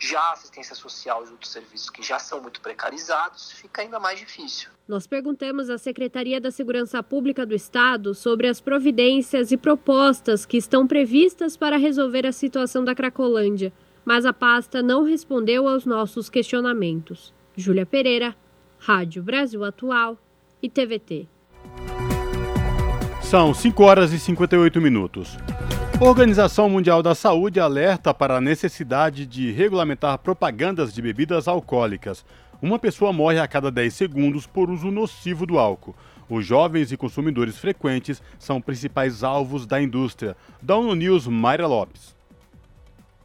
[0.00, 4.18] já a assistência social e outros serviços que já são muito precarizados, fica ainda mais
[4.18, 4.68] difícil.
[4.88, 10.56] Nós perguntamos à Secretaria da Segurança Pública do Estado sobre as providências e propostas que
[10.56, 13.72] estão previstas para resolver a situação da Cracolândia,
[14.04, 17.35] mas a pasta não respondeu aos nossos questionamentos.
[17.56, 18.36] Júlia Pereira,
[18.78, 20.18] Rádio Brasil Atual
[20.62, 21.26] e TVT.
[23.22, 25.38] São 5 horas e 58 minutos.
[25.98, 32.26] A Organização Mundial da Saúde alerta para a necessidade de regulamentar propagandas de bebidas alcoólicas.
[32.60, 35.96] Uma pessoa morre a cada 10 segundos por uso nocivo do álcool.
[36.28, 40.36] Os jovens e consumidores frequentes são principais alvos da indústria.
[40.62, 42.14] Da ONU News, Mayra Lopes.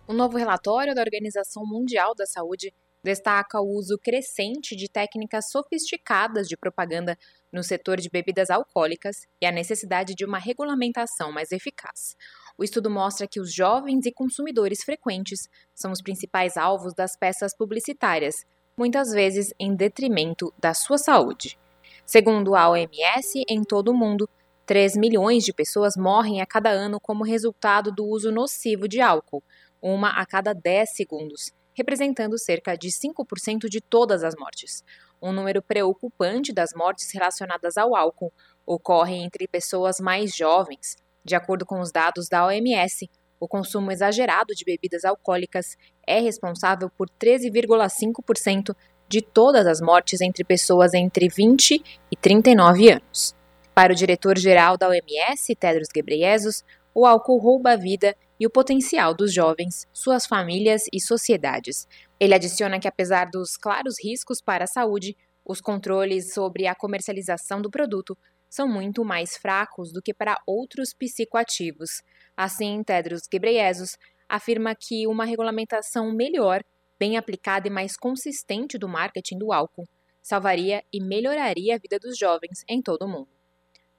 [0.07, 2.73] Um novo relatório da Organização Mundial da Saúde
[3.04, 7.18] destaca o uso crescente de técnicas sofisticadas de propaganda
[7.52, 12.16] no setor de bebidas alcoólicas e a necessidade de uma regulamentação mais eficaz.
[12.58, 17.56] O estudo mostra que os jovens e consumidores frequentes são os principais alvos das peças
[17.56, 18.45] publicitárias,
[18.78, 21.58] muitas vezes em detrimento da sua saúde.
[22.06, 24.30] Segundo a OMS, em todo o mundo,
[24.66, 29.43] 3 milhões de pessoas morrem a cada ano como resultado do uso nocivo de álcool,
[29.82, 34.84] uma a cada 10 segundos, representando cerca de 5% de todas as mortes.
[35.22, 38.34] Um número preocupante das mortes relacionadas ao álcool
[38.65, 40.95] ocorre entre pessoas mais jovens.
[41.24, 43.09] De acordo com os dados da OMS,
[43.39, 48.76] o consumo exagerado de bebidas alcoólicas é responsável por 13,5%
[49.07, 53.36] de todas as mortes entre pessoas entre 20 e 39 anos.
[53.74, 56.63] Para o diretor-geral da OMS, Tedros Ghebreyesus,
[56.93, 61.87] o álcool rouba a vida e o potencial dos jovens, suas famílias e sociedades.
[62.19, 65.15] Ele adiciona que, apesar dos claros riscos para a saúde,
[65.45, 68.17] os controles sobre a comercialização do produto
[68.49, 72.01] são muito mais fracos do que para outros psicoativos.
[72.35, 76.63] Assim, Tedros Ghebreyesus afirma que uma regulamentação melhor,
[76.99, 79.87] bem aplicada e mais consistente do marketing do álcool
[80.21, 83.29] salvaria e melhoraria a vida dos jovens em todo o mundo.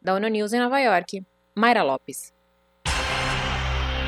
[0.00, 1.24] Da ONU News em Nova York,
[1.54, 2.32] Mayra Lopes.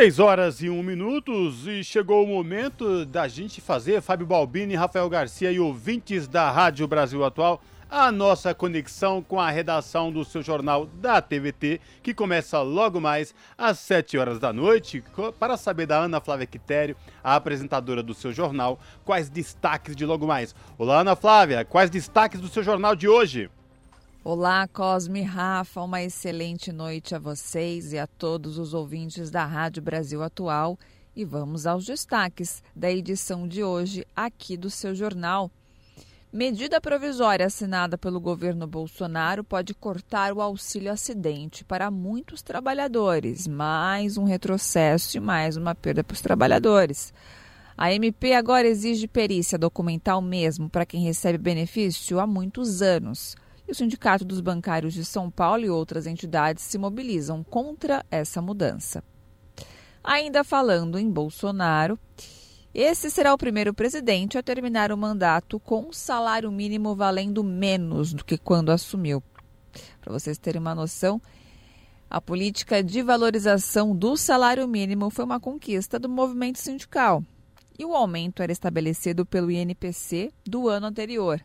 [0.00, 5.06] Seis horas e um minutos e chegou o momento da gente fazer, Fábio Balbini, Rafael
[5.10, 10.42] Garcia e ouvintes da Rádio Brasil Atual, a nossa conexão com a redação do seu
[10.42, 15.04] jornal da TVT, que começa logo mais às sete horas da noite,
[15.38, 20.26] para saber da Ana Flávia Quitério, a apresentadora do seu jornal, quais destaques de logo
[20.26, 20.54] mais.
[20.78, 23.50] Olá, Ana Flávia, quais destaques do seu jornal de hoje?
[24.22, 29.82] Olá, Cosme Rafa, uma excelente noite a vocês e a todos os ouvintes da Rádio
[29.82, 30.78] Brasil Atual.
[31.16, 35.50] E vamos aos destaques da edição de hoje aqui do seu jornal.
[36.30, 43.48] Medida provisória assinada pelo governo Bolsonaro pode cortar o auxílio acidente para muitos trabalhadores.
[43.48, 47.10] Mais um retrocesso e mais uma perda para os trabalhadores.
[47.74, 53.34] A MP agora exige perícia documental mesmo para quem recebe benefício há muitos anos
[53.70, 59.02] o Sindicato dos Bancários de São Paulo e outras entidades se mobilizam contra essa mudança.
[60.02, 61.98] Ainda falando em Bolsonaro,
[62.74, 68.12] esse será o primeiro presidente a terminar o mandato com um salário mínimo valendo menos
[68.12, 69.22] do que quando assumiu.
[70.00, 71.20] Para vocês terem uma noção,
[72.08, 77.22] a política de valorização do salário mínimo foi uma conquista do movimento sindical.
[77.78, 81.40] E o aumento era estabelecido pelo INPC do ano anterior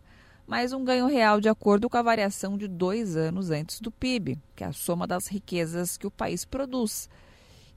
[0.47, 4.37] mais um ganho real de acordo com a variação de dois anos antes do PIB,
[4.55, 7.09] que é a soma das riquezas que o país produz.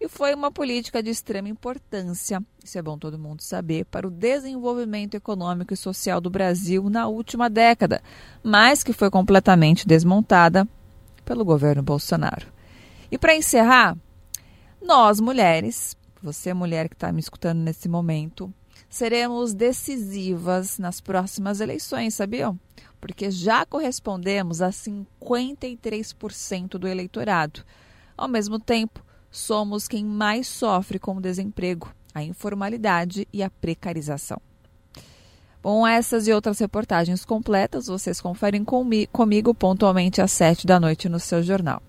[0.00, 4.10] E foi uma política de extrema importância, isso é bom todo mundo saber, para o
[4.10, 8.02] desenvolvimento econômico e social do Brasil na última década,
[8.42, 10.68] mas que foi completamente desmontada
[11.24, 12.46] pelo governo Bolsonaro.
[13.10, 13.96] E para encerrar,
[14.80, 18.52] nós mulheres, você mulher que está me escutando nesse momento,
[18.88, 22.58] seremos decisivas nas próximas eleições, sabiam?
[23.00, 27.62] Porque já correspondemos a 53% do eleitorado.
[28.16, 34.40] Ao mesmo tempo, somos quem mais sofre com o desemprego, a informalidade e a precarização.
[35.62, 41.20] Bom, essas e outras reportagens completas vocês conferem comigo pontualmente às 7 da noite no
[41.20, 41.82] seu jornal.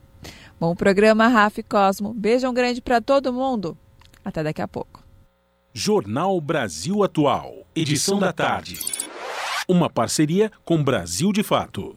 [0.59, 2.13] Bom programa, Rafa e Cosmo.
[2.13, 3.77] Beijão grande para todo mundo.
[4.25, 4.98] Até daqui a pouco.
[5.71, 8.79] Jornal Brasil Atual, edição da tarde.
[9.67, 11.95] Uma parceria com Brasil de Fato.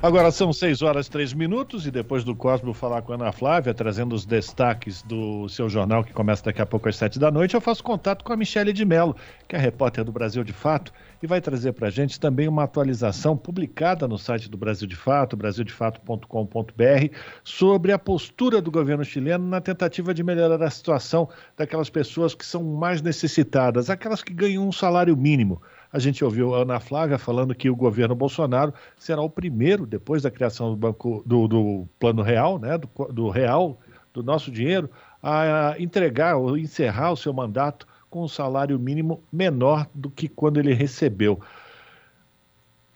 [0.00, 3.32] Agora são 6 horas e 3 minutos e depois do Cosmo falar com a Ana
[3.32, 7.32] Flávia, trazendo os destaques do seu jornal que começa daqui a pouco às 7 da
[7.32, 9.16] noite, eu faço contato com a Michele de Mello,
[9.48, 10.92] que é repórter do Brasil de Fato,
[11.22, 14.96] e vai trazer para a gente também uma atualização publicada no site do Brasil de
[14.96, 17.14] Fato, brasildefato.com.br,
[17.44, 22.44] sobre a postura do governo chileno na tentativa de melhorar a situação daquelas pessoas que
[22.44, 25.60] são mais necessitadas, aquelas que ganham um salário mínimo.
[25.92, 30.22] A gente ouviu a Ana Flávia falando que o governo Bolsonaro será o primeiro, depois
[30.22, 33.78] da criação do banco do, do Plano Real, né, do, do Real,
[34.12, 34.88] do nosso dinheiro,
[35.22, 40.58] a entregar ou encerrar o seu mandato com um salário mínimo menor do que quando
[40.58, 41.40] ele recebeu.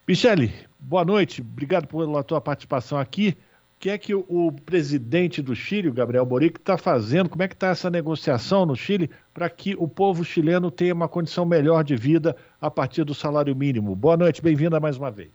[0.07, 3.39] Michele, boa noite, obrigado pela tua participação aqui.
[3.77, 7.29] O que é que o, presidente do Chile, Gabriel Boric, está fazendo?
[7.29, 11.09] Como é que está essa negociação no Chile para que o povo chileno tenha uma
[11.09, 13.95] condição melhor de vida a partir do salário mínimo?
[13.95, 15.33] Boa noite, bem-vinda mais uma vez.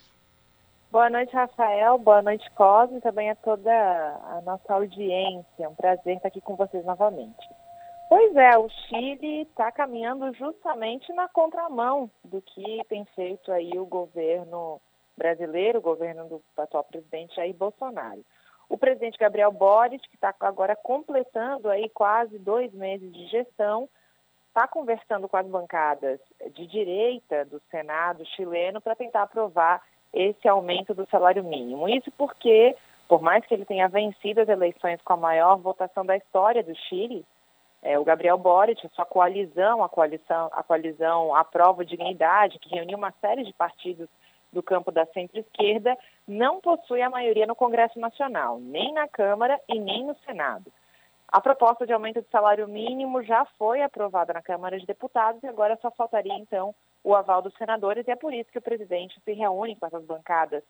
[0.92, 2.00] Boa noite, Rafael.
[2.00, 5.46] Boa noite, Cosme, também a toda a nossa audiência.
[5.60, 7.48] É um prazer estar aqui com vocês novamente.
[8.10, 13.86] Pois é, o Chile está caminhando justamente na contramão do que tem feito aí o
[13.86, 14.82] governo
[15.16, 18.26] brasileiro, o governo do atual presidente Jair Bolsonaro.
[18.68, 23.88] O presidente Gabriel Boric, que está agora completando aí quase dois meses de gestão,
[24.48, 26.20] está conversando com as bancadas
[26.56, 31.88] de direita do Senado chileno para tentar aprovar esse aumento do salário mínimo.
[31.88, 32.76] Isso porque,
[33.08, 36.76] por mais que ele tenha vencido as eleições com a maior votação da história do
[36.76, 37.24] Chile,
[37.82, 42.98] é, o Gabriel Boric, a sua coalizão, a coalizão, a coalizão Aprova Dignidade, que reuniu
[42.98, 44.10] uma série de partidos
[44.52, 49.80] do campo da centro-esquerda, não possui a maioria no Congresso Nacional, nem na Câmara e
[49.80, 50.72] nem no Senado.
[51.32, 55.48] A proposta de aumento do salário mínimo já foi aprovada na Câmara de Deputados e
[55.48, 56.74] agora só faltaria, então,
[57.04, 60.04] o aval dos senadores, e é por isso que o presidente se reúne com essas
[60.04, 60.64] bancadas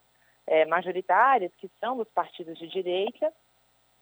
[0.45, 3.31] é, majoritárias, que são dos partidos de direita,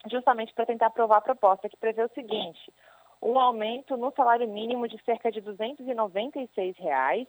[0.09, 2.73] justamente para tentar aprovar a proposta que prevê o seguinte:
[3.21, 7.27] um aumento no salário mínimo de cerca de 296 reais,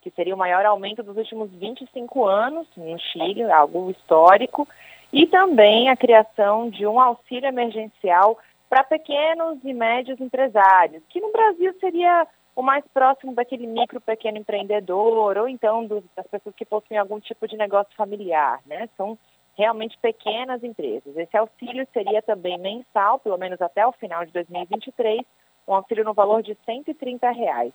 [0.00, 4.68] que seria o maior aumento dos últimos 25 anos no Chile, algo histórico,
[5.12, 11.30] e também a criação de um auxílio emergencial para pequenos e médios empresários, que no
[11.30, 12.26] Brasil seria
[12.56, 17.48] o mais próximo daquele micro pequeno empreendedor ou então das pessoas que possuem algum tipo
[17.48, 18.88] de negócio familiar, né?
[18.96, 19.18] São
[19.56, 21.16] realmente pequenas empresas.
[21.16, 25.22] Esse auxílio seria também mensal, pelo menos até o final de 2023,
[25.66, 27.72] um auxílio no valor de 130 reais.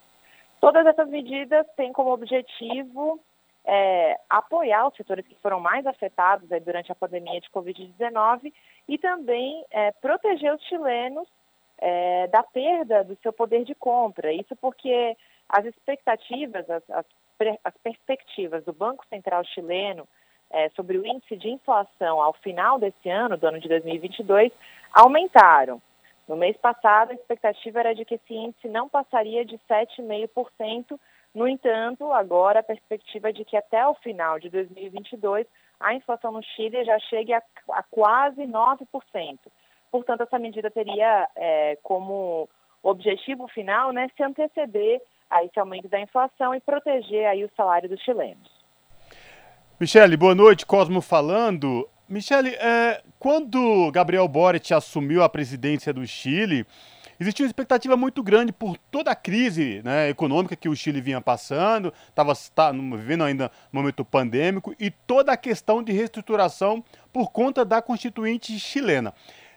[0.59, 3.19] Todas essas medidas têm como objetivo
[3.65, 8.53] é, apoiar os setores que foram mais afetados aí, durante a pandemia de Covid-19
[8.87, 11.27] e também é, proteger os chilenos
[11.77, 14.33] é, da perda do seu poder de compra.
[14.33, 15.15] Isso porque
[15.47, 17.05] as expectativas, as, as,
[17.63, 20.07] as perspectivas do Banco Central chileno
[20.51, 24.51] é, sobre o índice de inflação ao final desse ano, do ano de 2022,
[24.93, 25.81] aumentaram.
[26.27, 30.99] No mês passado, a expectativa era de que esse índice não passaria de 7,5%.
[31.33, 35.47] No entanto, agora a perspectiva é de que até o final de 2022
[35.79, 37.41] a inflação no Chile já chegue a,
[37.71, 39.39] a quase 9%.
[39.91, 42.49] Portanto, essa medida teria é, como
[42.83, 47.89] objetivo final né, se anteceder a esse aumento da inflação e proteger aí o salário
[47.89, 48.58] dos chilenos.
[49.79, 51.87] Michele, boa noite, Cosmo falando.
[52.09, 56.65] Michele, é, quando Gabriel Boric assumiu a presidência do Chile,
[57.17, 61.21] existia uma expectativa muito grande por toda a crise né, econômica que o Chile vinha
[61.21, 67.31] passando, estava tá, vivendo ainda um momento pandêmico, e toda a questão de reestruturação por
[67.31, 69.13] conta da Constituinte chilena.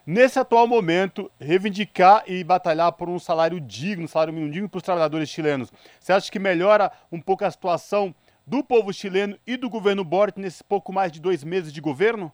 [0.07, 4.79] Nesse atual momento, reivindicar e batalhar por um salário digno, um salário mínimo digno para
[4.79, 8.15] os trabalhadores chilenos, você acha que melhora um pouco a situação
[8.47, 12.33] do povo chileno e do governo Boric nesses pouco mais de dois meses de governo?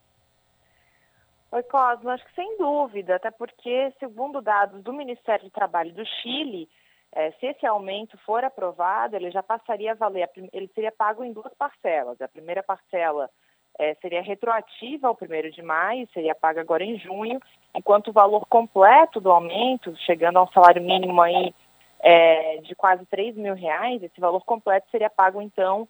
[1.50, 6.04] Oi, Cosmo, acho que sem dúvida, até porque, segundo dados do Ministério do Trabalho do
[6.04, 6.68] Chile,
[7.12, 11.32] é, se esse aumento for aprovado, ele já passaria a valer, ele seria pago em
[11.32, 12.20] duas parcelas.
[12.20, 13.30] A primeira parcela
[13.78, 17.40] é, seria retroativa ao 1 de maio, seria paga agora em junho,
[17.74, 21.54] enquanto o valor completo do aumento, chegando a um salário mínimo aí
[22.00, 25.88] é, de quase 3 mil reais, esse valor completo seria pago então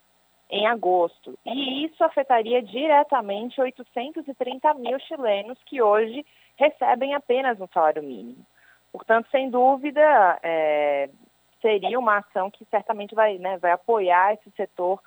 [0.50, 1.38] em agosto.
[1.44, 6.24] E isso afetaria diretamente 830 mil chilenos que hoje
[6.56, 8.44] recebem apenas um salário mínimo.
[8.90, 11.10] Portanto, sem dúvida, é,
[11.60, 15.00] seria uma ação que certamente vai, né, vai apoiar esse setor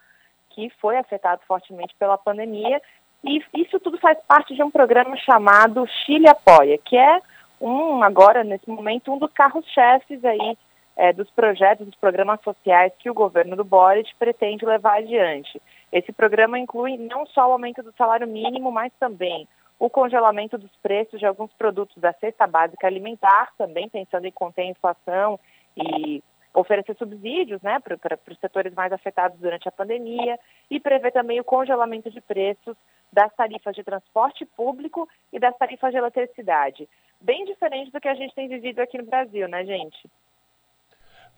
[0.52, 2.82] que foi afetado fortemente pela pandemia.
[3.24, 7.22] E isso tudo faz parte de um programa chamado Chile Apoia, que é
[7.60, 10.58] um, agora, nesse momento, um dos carros-chefes aí
[10.96, 15.62] é, dos projetos, dos programas sociais que o governo do Boric pretende levar adiante.
[15.92, 19.48] Esse programa inclui não só o aumento do salário mínimo, mas também
[19.80, 24.62] o congelamento dos preços de alguns produtos da cesta básica alimentar, também pensando em conter
[24.62, 25.40] a inflação
[25.76, 26.24] e
[26.54, 30.38] oferecer subsídios né, para os setores mais afetados durante a pandemia
[30.70, 32.76] e prevê também o congelamento de preços
[33.12, 36.88] das tarifas de transporte público e das tarifas de eletricidade.
[37.20, 40.10] Bem diferente do que a gente tem vivido aqui no Brasil, né, gente?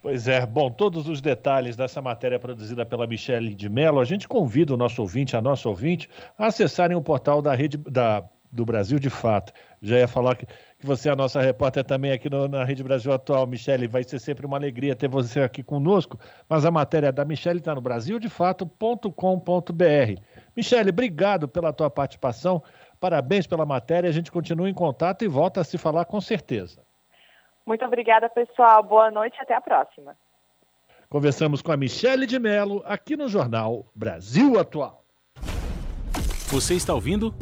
[0.03, 4.27] Pois é, bom, todos os detalhes dessa matéria produzida pela Michele de Mello, a gente
[4.27, 8.21] convida o nosso ouvinte, a nossa ouvinte, a acessarem o portal da rede da
[8.51, 9.53] do Brasil de Fato.
[9.81, 12.83] Já ia falar que, que você é a nossa repórter também aqui no, na Rede
[12.83, 13.87] Brasil Atual, Michele.
[13.87, 16.19] Vai ser sempre uma alegria ter você aqui conosco.
[16.49, 20.21] Mas a matéria da Michele está no brasildefato.com.br.
[20.55, 22.61] Michele, obrigado pela tua participação.
[22.99, 24.09] Parabéns pela matéria.
[24.09, 26.81] A gente continua em contato e volta a se falar com certeza.
[27.65, 28.83] Muito obrigada, pessoal.
[28.83, 30.15] Boa noite e até a próxima.
[31.09, 35.03] Conversamos com a Michele de Mello aqui no Jornal Brasil Atual.
[36.49, 37.33] Você está ouvindo?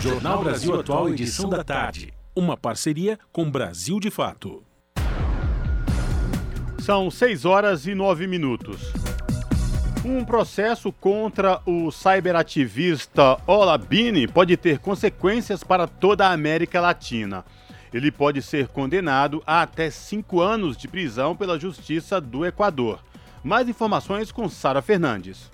[0.00, 2.12] Jornal Brasil Atual, edição da tarde.
[2.34, 4.64] Uma parceria com Brasil de Fato.
[6.80, 8.92] São 6 horas e 9 minutos.
[10.04, 17.44] Um processo contra o cyberativista Olabini pode ter consequências para toda a América Latina.
[17.92, 23.02] Ele pode ser condenado a até cinco anos de prisão pela Justiça do Equador.
[23.42, 25.50] Mais informações com Sara Fernandes.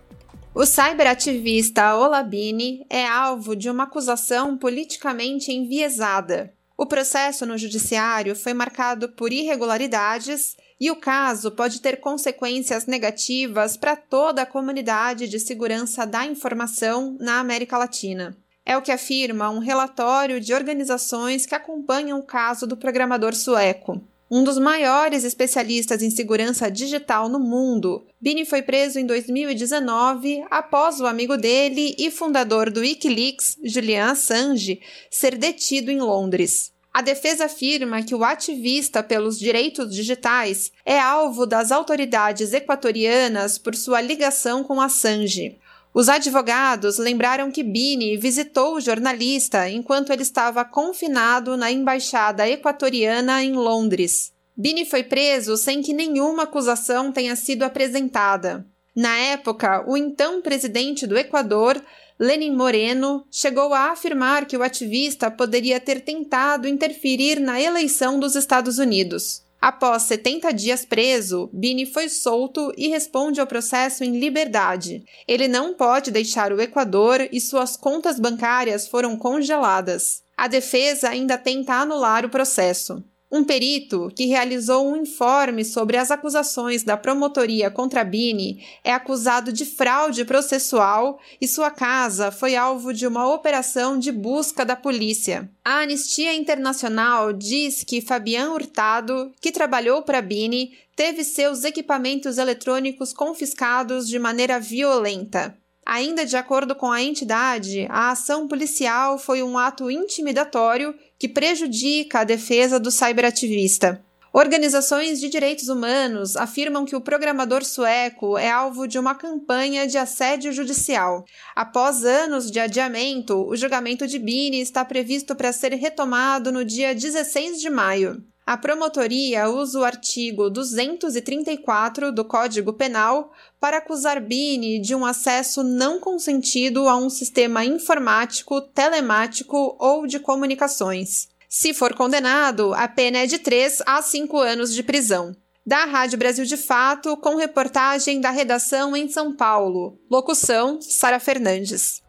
[0.55, 6.53] O cyberativista Olabini é alvo de uma acusação politicamente enviesada.
[6.77, 13.77] O processo no judiciário foi marcado por irregularidades e o caso pode ter consequências negativas
[13.77, 18.37] para toda a comunidade de segurança da informação na América Latina.
[18.67, 24.01] É o que afirma um relatório de organizações que acompanham o caso do programador sueco.
[24.31, 30.99] Um dos maiores especialistas em segurança digital no mundo, Bini foi preso em 2019 após
[30.99, 34.81] o amigo dele e fundador do Wikileaks, Julian Assange,
[35.11, 36.73] ser detido em Londres.
[36.93, 43.75] A defesa afirma que o ativista pelos direitos digitais é alvo das autoridades equatorianas por
[43.75, 45.59] sua ligação com Assange.
[45.95, 53.45] Os advogados lembraram que Bini visitou o jornalista enquanto ele estava confinado na embaixada equatoriana
[53.45, 54.33] em Londres.
[54.57, 58.67] Bini foi preso sem que nenhuma acusação tenha sido apresentada.
[58.95, 61.81] Na época, o então presidente do Equador,
[62.19, 68.35] Lenin Moreno, chegou a afirmar que o ativista poderia ter tentado interferir na eleição dos
[68.35, 69.44] Estados Unidos.
[69.65, 75.03] Após 70 dias preso, Bini foi solto e responde ao processo em liberdade.
[75.27, 80.23] Ele não pode deixar o Equador e suas contas bancárias foram congeladas.
[80.37, 83.03] A defesa ainda tenta anular o processo.
[83.37, 89.53] Um perito que realizou um informe sobre as acusações da promotoria contra Bini é acusado
[89.53, 95.51] de fraude processual e sua casa foi alvo de uma operação de busca da polícia.
[95.65, 103.13] A Anistia Internacional diz que Fabian Hurtado, que trabalhou para Bini, teve seus equipamentos eletrônicos
[103.13, 105.59] confiscados de maneira violenta.
[105.85, 112.21] Ainda de acordo com a entidade, a ação policial foi um ato intimidatório que prejudica
[112.21, 114.05] a defesa do cyberativista.
[114.37, 119.97] Organizações de direitos humanos afirmam que o programador sueco é alvo de uma campanha de
[119.97, 121.25] assédio judicial.
[121.55, 126.93] Após anos de adiamento, o julgamento de Bini está previsto para ser retomado no dia
[126.93, 128.25] 16 de maio.
[128.47, 135.63] A promotoria usa o artigo 234 do Código Penal para acusar Bini de um acesso
[135.63, 141.29] não consentido a um sistema informático, telemático ou de comunicações.
[141.49, 145.35] Se for condenado, a pena é de 3 a 5 anos de prisão.
[145.67, 149.99] Da Rádio Brasil de Fato, com reportagem da redação em São Paulo.
[150.11, 152.03] Locução: Sara Fernandes.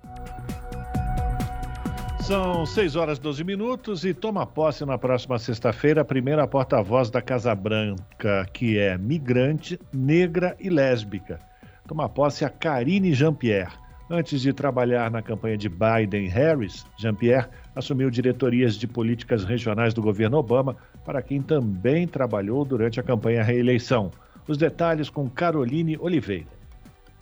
[2.25, 7.11] São 6 horas e 12 minutos e toma posse na próxima sexta-feira a primeira porta-voz
[7.11, 11.39] da Casa Branca, que é migrante, negra e lésbica.
[11.87, 13.73] Toma posse a Karine Jean-Pierre.
[14.09, 20.37] Antes de trabalhar na campanha de Biden-Harris, Jean-Pierre assumiu diretorias de políticas regionais do governo
[20.37, 20.75] Obama,
[21.05, 24.09] para quem também trabalhou durante a campanha à reeleição.
[24.47, 26.47] Os detalhes com Caroline Oliveira.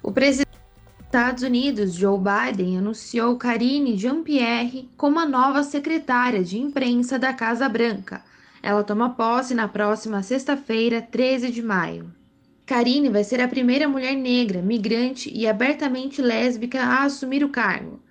[0.01, 0.52] O presidente
[1.13, 7.69] Estados Unidos, Joe Biden anunciou Karine Jean-Pierre como a nova secretária de imprensa da Casa
[7.69, 8.23] Branca.
[8.63, 12.11] Ela toma posse na próxima sexta-feira, 13 de maio.
[12.65, 18.01] Karine vai ser a primeira mulher negra, migrante e abertamente lésbica a assumir o cargo.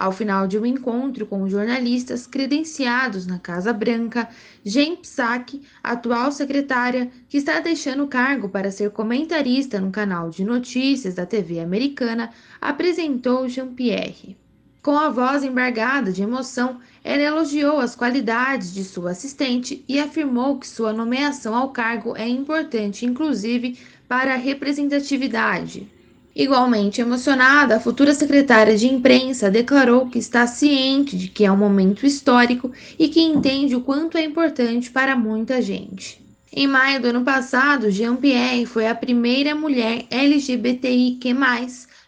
[0.00, 4.26] Ao final de um encontro com jornalistas credenciados na Casa Branca,
[4.64, 10.42] Jen Psaki, atual secretária, que está deixando o cargo para ser comentarista no canal de
[10.42, 14.38] notícias da TV americana, apresentou Jean-Pierre.
[14.82, 20.58] Com a voz embargada de emoção, ela elogiou as qualidades de sua assistente e afirmou
[20.58, 23.76] que sua nomeação ao cargo é importante, inclusive,
[24.08, 25.99] para a representatividade.
[26.34, 31.56] Igualmente emocionada, a futura secretária de imprensa declarou que está ciente de que é um
[31.56, 36.24] momento histórico e que entende o quanto é importante para muita gente.
[36.52, 41.34] Em maio do ano passado, Jean-Pierre foi a primeira mulher LGBTIQ+,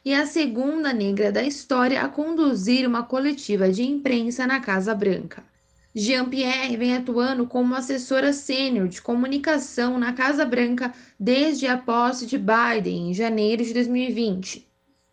[0.04, 5.44] e a segunda negra da história a conduzir uma coletiva de imprensa na Casa Branca.
[5.94, 12.38] Jean-Pierre vem atuando como assessora sênior de comunicação na Casa Branca desde a posse de
[12.38, 14.66] Biden em janeiro de 2020.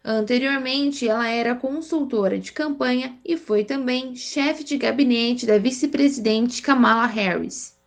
[0.04, 7.06] Anteriormente, ela era consultora de campanha e foi também chefe de gabinete da vice-presidente Kamala
[7.06, 7.78] Harris.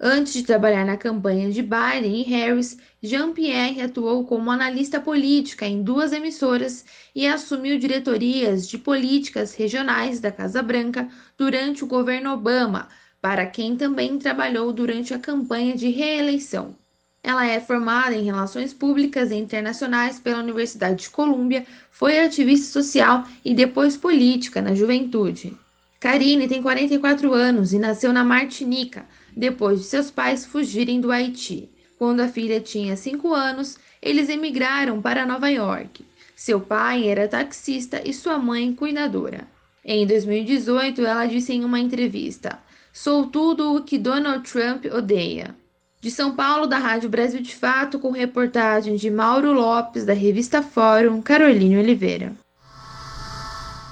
[0.00, 5.82] Antes de trabalhar na campanha de Biden e Harris, Jean-Pierre atuou como analista política em
[5.82, 12.88] duas emissoras e assumiu diretorias de políticas regionais da Casa Branca durante o governo Obama,
[13.20, 16.76] para quem também trabalhou durante a campanha de reeleição.
[17.20, 23.24] Ela é formada em Relações Públicas e Internacionais pela Universidade de Colômbia, foi ativista social
[23.44, 25.56] e depois política na juventude.
[26.00, 29.04] Karine tem 44 anos e nasceu na Martinica,
[29.38, 31.70] depois de seus pais fugirem do Haiti.
[31.96, 36.04] Quando a filha tinha 5 anos, eles emigraram para Nova York.
[36.34, 39.46] Seu pai era taxista e sua mãe cuidadora.
[39.84, 42.58] Em 2018, ela disse em uma entrevista:
[42.92, 45.54] Sou tudo o que Donald Trump odeia.
[46.00, 50.62] De São Paulo, da Rádio Brasil de Fato, com reportagem de Mauro Lopes, da revista
[50.62, 52.32] Fórum, Caroline Oliveira.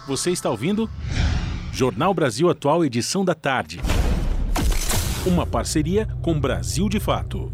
[0.06, 0.89] Você está ouvindo?
[1.73, 3.81] Jornal Brasil Atual, edição da tarde.
[5.27, 7.53] Uma parceria com Brasil de Fato.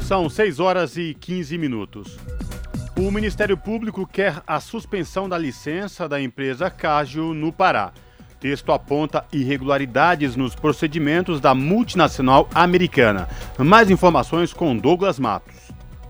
[0.00, 2.16] São 6 horas e 15 minutos.
[2.96, 7.92] O Ministério Público quer a suspensão da licença da empresa Cágio no Pará.
[8.38, 13.28] Texto aponta irregularidades nos procedimentos da multinacional americana.
[13.58, 15.61] Mais informações com Douglas Matos.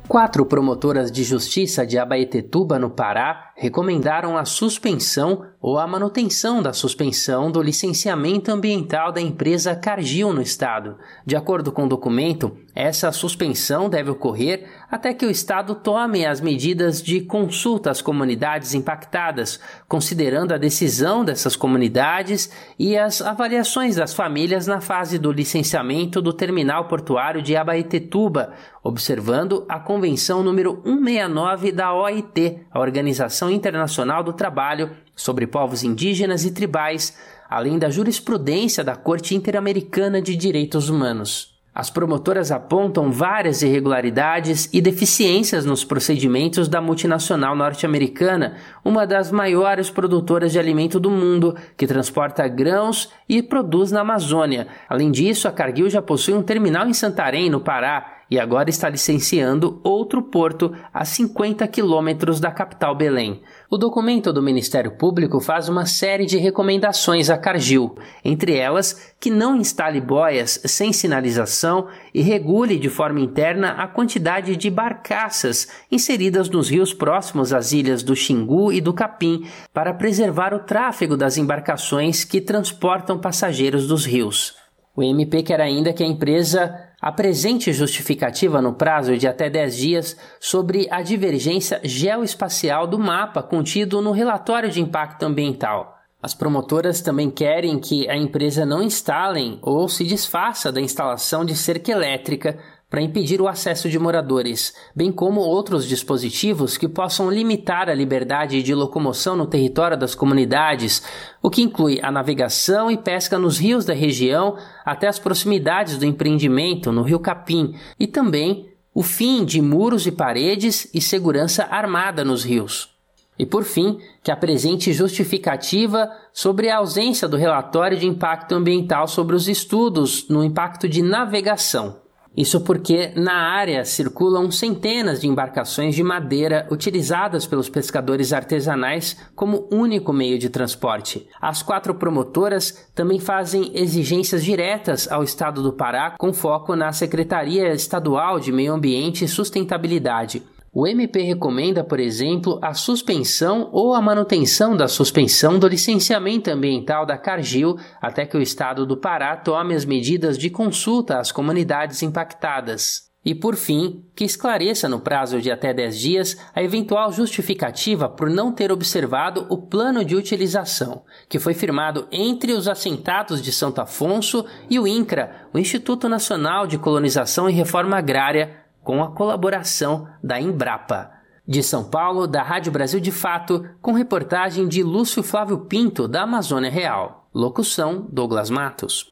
[0.08, 6.72] Quatro promotoras de justiça de Abaetetuba, no Pará, recomendaram a suspensão ou a manutenção da
[6.72, 10.98] suspensão do licenciamento ambiental da empresa Cargill no estado.
[11.24, 16.40] De acordo com o documento, essa suspensão deve ocorrer até que o estado tome as
[16.40, 24.12] medidas de consulta às comunidades impactadas, considerando a decisão dessas comunidades e as avaliações das
[24.12, 28.52] famílias na fase do licenciamento do terminal portuário de Abaetetuba,
[28.82, 36.44] observando a convenção número 169 da OIT, a Organização Internacional do Trabalho, sobre povos indígenas
[36.44, 37.16] e tribais,
[37.48, 41.52] além da jurisprudência da Corte Interamericana de Direitos Humanos.
[41.74, 49.88] As promotoras apontam várias irregularidades e deficiências nos procedimentos da multinacional norte-americana, uma das maiores
[49.88, 54.66] produtoras de alimento do mundo, que transporta grãos e produz na Amazônia.
[54.86, 58.88] Além disso, a Cargill já possui um terminal em Santarém, no Pará, e agora está
[58.88, 63.42] licenciando outro porto a 50 quilômetros da capital Belém.
[63.68, 67.94] O documento do Ministério Público faz uma série de recomendações à Cargill,
[68.24, 74.56] entre elas que não instale boias sem sinalização e regule de forma interna a quantidade
[74.56, 80.54] de barcaças inseridas nos rios próximos às ilhas do Xingu e do Capim para preservar
[80.54, 84.54] o tráfego das embarcações que transportam passageiros dos rios.
[84.96, 90.16] O MP quer ainda que a empresa apresente justificativa no prazo de até 10 dias
[90.38, 95.98] sobre a divergência geoespacial do mapa contido no relatório de impacto ambiental.
[96.22, 101.56] As promotoras também querem que a empresa não instale ou se desfaça da instalação de
[101.56, 102.56] cerca elétrica
[102.92, 108.62] para impedir o acesso de moradores, bem como outros dispositivos que possam limitar a liberdade
[108.62, 111.02] de locomoção no território das comunidades,
[111.42, 116.04] o que inclui a navegação e pesca nos rios da região até as proximidades do
[116.04, 122.22] empreendimento no Rio Capim, e também o fim de muros e paredes e segurança armada
[122.22, 122.90] nos rios.
[123.38, 129.34] E por fim, que apresente justificativa sobre a ausência do relatório de impacto ambiental sobre
[129.34, 132.01] os estudos no impacto de navegação.
[132.36, 139.68] Isso porque na área circulam centenas de embarcações de madeira utilizadas pelos pescadores artesanais como
[139.70, 141.28] único meio de transporte.
[141.40, 147.74] As quatro promotoras também fazem exigências diretas ao Estado do Pará com foco na Secretaria
[147.74, 150.42] Estadual de Meio Ambiente e Sustentabilidade.
[150.74, 157.04] O MP recomenda, por exemplo, a suspensão ou a manutenção da suspensão do licenciamento ambiental
[157.04, 162.02] da Cargill até que o Estado do Pará tome as medidas de consulta às comunidades
[162.02, 163.12] impactadas.
[163.22, 168.30] E, por fim, que esclareça no prazo de até 10 dias a eventual justificativa por
[168.30, 173.82] não ter observado o plano de utilização, que foi firmado entre os assentados de Santo
[173.82, 180.08] Afonso e o INCRA, o Instituto Nacional de Colonização e Reforma Agrária, com a colaboração
[180.22, 181.10] da Embrapa.
[181.46, 186.22] De São Paulo, da Rádio Brasil de Fato, com reportagem de Lúcio Flávio Pinto, da
[186.22, 187.28] Amazônia Real.
[187.34, 189.10] Locução: Douglas Matos.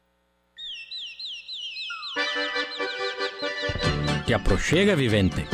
[4.25, 5.45] Te aproxega, vivente.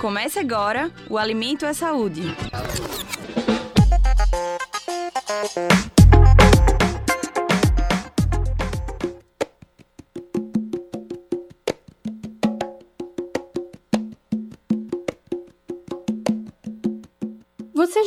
[0.00, 2.22] Comece agora o Alimento é Saúde.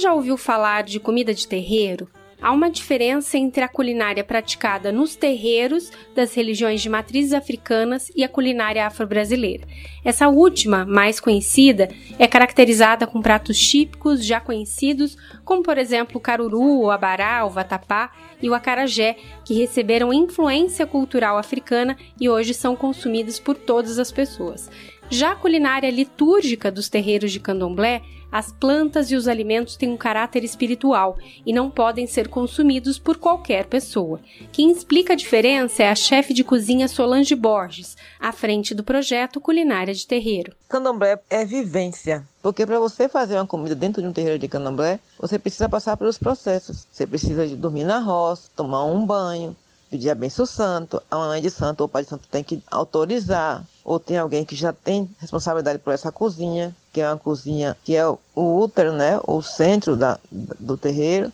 [0.03, 2.09] Já ouviu falar de comida de terreiro?
[2.41, 8.21] Há uma diferença entre a culinária praticada nos terreiros das religiões de matrizes africanas e
[8.21, 9.65] a culinária afro-brasileira.
[10.03, 11.88] Essa última, mais conhecida,
[12.19, 15.15] é caracterizada com pratos típicos já conhecidos,
[15.45, 18.11] como por exemplo o caruru, o abará, o vatapá
[18.41, 19.15] e o acarajé,
[19.45, 24.69] que receberam influência cultural africana e hoje são consumidos por todas as pessoas.
[25.09, 28.01] Já a culinária litúrgica dos terreiros de candomblé
[28.34, 33.18] as plantas e os alimentos têm um caráter espiritual e não podem ser consumidos por
[33.18, 34.19] qualquer pessoa.
[34.51, 39.39] Quem explica a diferença é a chefe de cozinha Solange Borges, à frente do projeto
[39.39, 40.55] Culinária de Terreiro.
[40.68, 42.27] Candomblé é vivência.
[42.41, 45.95] Porque para você fazer uma comida dentro de um terreiro de candomblé, você precisa passar
[45.95, 46.88] pelos processos.
[46.91, 49.55] Você precisa de dormir na roça, tomar um banho,
[49.91, 52.64] pedir a benção santo, a mãe de santo ou o pai de santo tem que
[52.72, 57.76] autorizar, ou tem alguém que já tem responsabilidade por essa cozinha, que é uma cozinha
[57.84, 61.34] que é o útero, né, o centro da, do terreiro.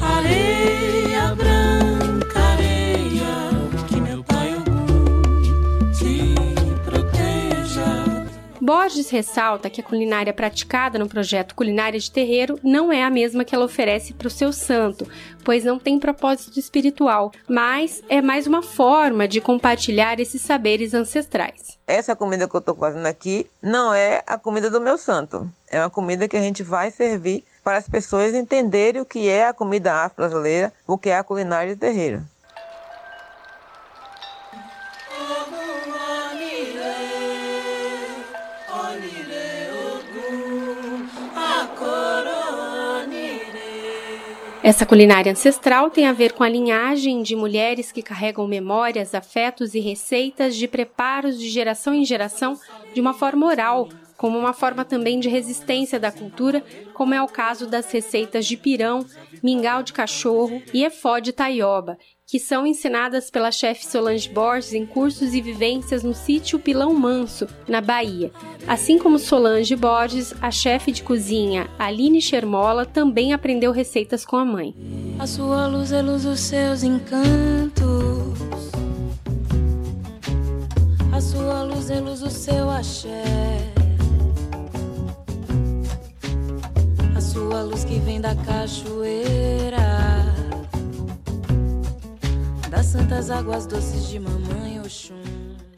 [0.00, 2.07] Areia branca,
[8.68, 13.42] Borges ressalta que a culinária praticada no projeto Culinária de Terreiro não é a mesma
[13.42, 15.08] que ela oferece para o seu santo,
[15.42, 21.78] pois não tem propósito espiritual, mas é mais uma forma de compartilhar esses saberes ancestrais.
[21.86, 25.50] Essa comida que eu estou fazendo aqui não é a comida do meu santo.
[25.70, 29.46] É uma comida que a gente vai servir para as pessoas entenderem o que é
[29.46, 32.22] a comida afro-brasileira, o que é a culinária de terreiro.
[44.60, 49.72] Essa culinária ancestral tem a ver com a linhagem de mulheres que carregam memórias, afetos
[49.74, 52.58] e receitas de preparos de geração em geração
[52.92, 56.62] de uma forma oral, como uma forma também de resistência da cultura,
[56.92, 59.06] como é o caso das receitas de pirão,
[59.42, 61.96] mingau de cachorro e efó de taioba,
[62.28, 67.48] que são ensinadas pela chefe Solange Borges em cursos e vivências no sítio Pilão Manso,
[67.66, 68.30] na Bahia.
[68.66, 74.44] Assim como Solange Borges, a chefe de cozinha Aline Chermola também aprendeu receitas com a
[74.44, 74.74] mãe.
[75.18, 77.88] A sua luz é luz dos seus encantos.
[81.10, 83.24] A sua luz é luz seu axé.
[87.16, 89.77] A sua luz que vem da cachoeira
[92.78, 95.16] das santas águas doces de mamãe Oxum.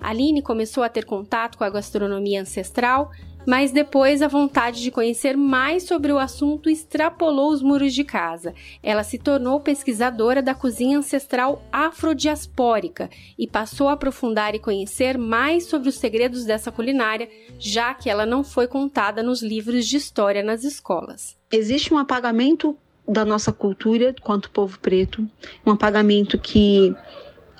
[0.02, 3.10] Aline começou a ter contato com a gastronomia ancestral,
[3.46, 8.52] mas depois a vontade de conhecer mais sobre o assunto extrapolou os muros de casa.
[8.82, 13.08] Ela se tornou pesquisadora da cozinha ancestral afrodiaspórica
[13.38, 18.26] e passou a aprofundar e conhecer mais sobre os segredos dessa culinária, já que ela
[18.26, 21.34] não foi contada nos livros de história nas escolas.
[21.50, 22.76] Existe um apagamento
[23.10, 25.28] da nossa cultura quanto povo preto,
[25.66, 26.94] um apagamento que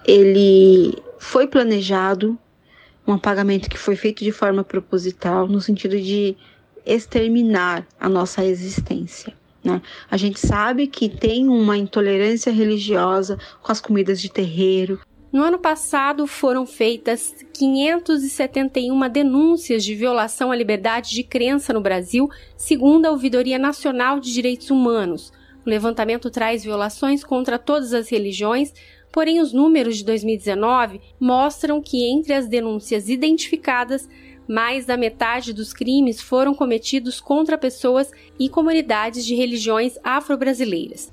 [0.06, 2.38] ele foi planejado,
[3.06, 6.36] um apagamento que foi feito de forma proposital, no sentido de
[6.86, 9.34] exterminar a nossa existência.
[9.62, 9.82] Né?
[10.08, 15.00] A gente sabe que tem uma intolerância religiosa com as comidas de terreiro,
[15.32, 22.28] no ano passado foram feitas 571 denúncias de violação à liberdade de crença no Brasil,
[22.56, 25.32] segundo a Ouvidoria Nacional de Direitos Humanos.
[25.64, 28.72] O levantamento traz violações contra todas as religiões,
[29.12, 34.08] porém os números de 2019 mostram que entre as denúncias identificadas,
[34.48, 41.12] mais da metade dos crimes foram cometidos contra pessoas e comunidades de religiões afro-brasileiras.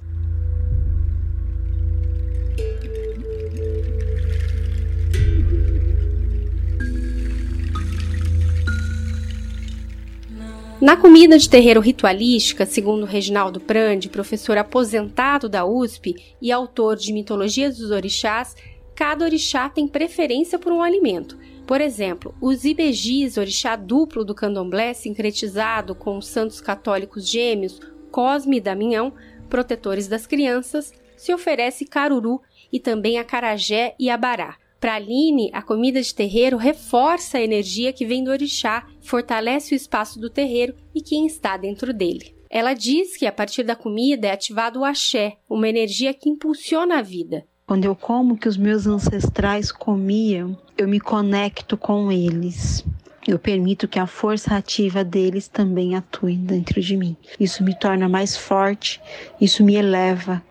[10.79, 17.11] Na comida de terreiro ritualística, segundo Reginaldo Prandi, professor aposentado da USP e autor de
[17.11, 18.55] Mitologias dos Orixás,
[18.93, 21.35] cada orixá tem preferência por um alimento.
[21.65, 27.79] Por exemplo, os ibejis, orixá duplo do candomblé, sincretizado com os santos católicos gêmeos
[28.11, 29.11] Cosme e Damião,
[29.49, 32.39] protetores das crianças, se oferece caruru
[32.71, 34.57] e também acarajé e abará.
[34.79, 39.75] Para Aline, a comida de terreiro reforça a energia que vem do orixá, fortalece o
[39.75, 42.35] espaço do terreiro e quem está dentro dele.
[42.49, 46.99] Ela diz que a partir da comida é ativado o axé, uma energia que impulsiona
[46.99, 47.43] a vida.
[47.65, 52.85] Quando eu como o que os meus ancestrais comiam, eu me conecto com eles.
[53.27, 57.17] eu permito que a força ativa deles também atue dentro de mim.
[57.37, 59.01] Isso me torna mais forte,
[59.41, 60.41] isso me eleva.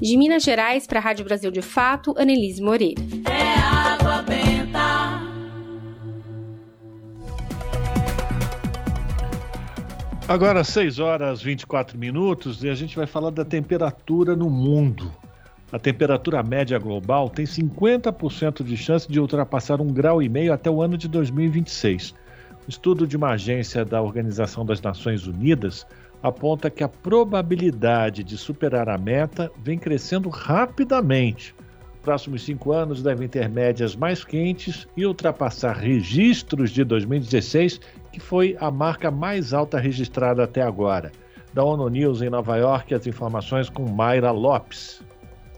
[0.00, 3.02] De Minas Gerais para a Rádio Brasil de Fato, Annelise Moreira.
[3.28, 4.78] É água benta.
[10.28, 15.12] Agora, 6 horas 24 minutos, e a gente vai falar da temperatura no mundo.
[15.72, 20.70] A temperatura média global tem 50% de chance de ultrapassar um grau e meio até
[20.70, 22.14] o ano de 2026.
[22.68, 25.84] O estudo de uma agência da Organização das Nações Unidas
[26.22, 31.54] aponta que a probabilidade de superar a meta vem crescendo rapidamente.
[31.94, 37.80] Os próximos cinco anos devem ter médias mais quentes e ultrapassar registros de 2016,
[38.12, 41.12] que foi a marca mais alta registrada até agora.
[41.52, 45.02] Da ONU News em Nova York, as informações com Mayra Lopes.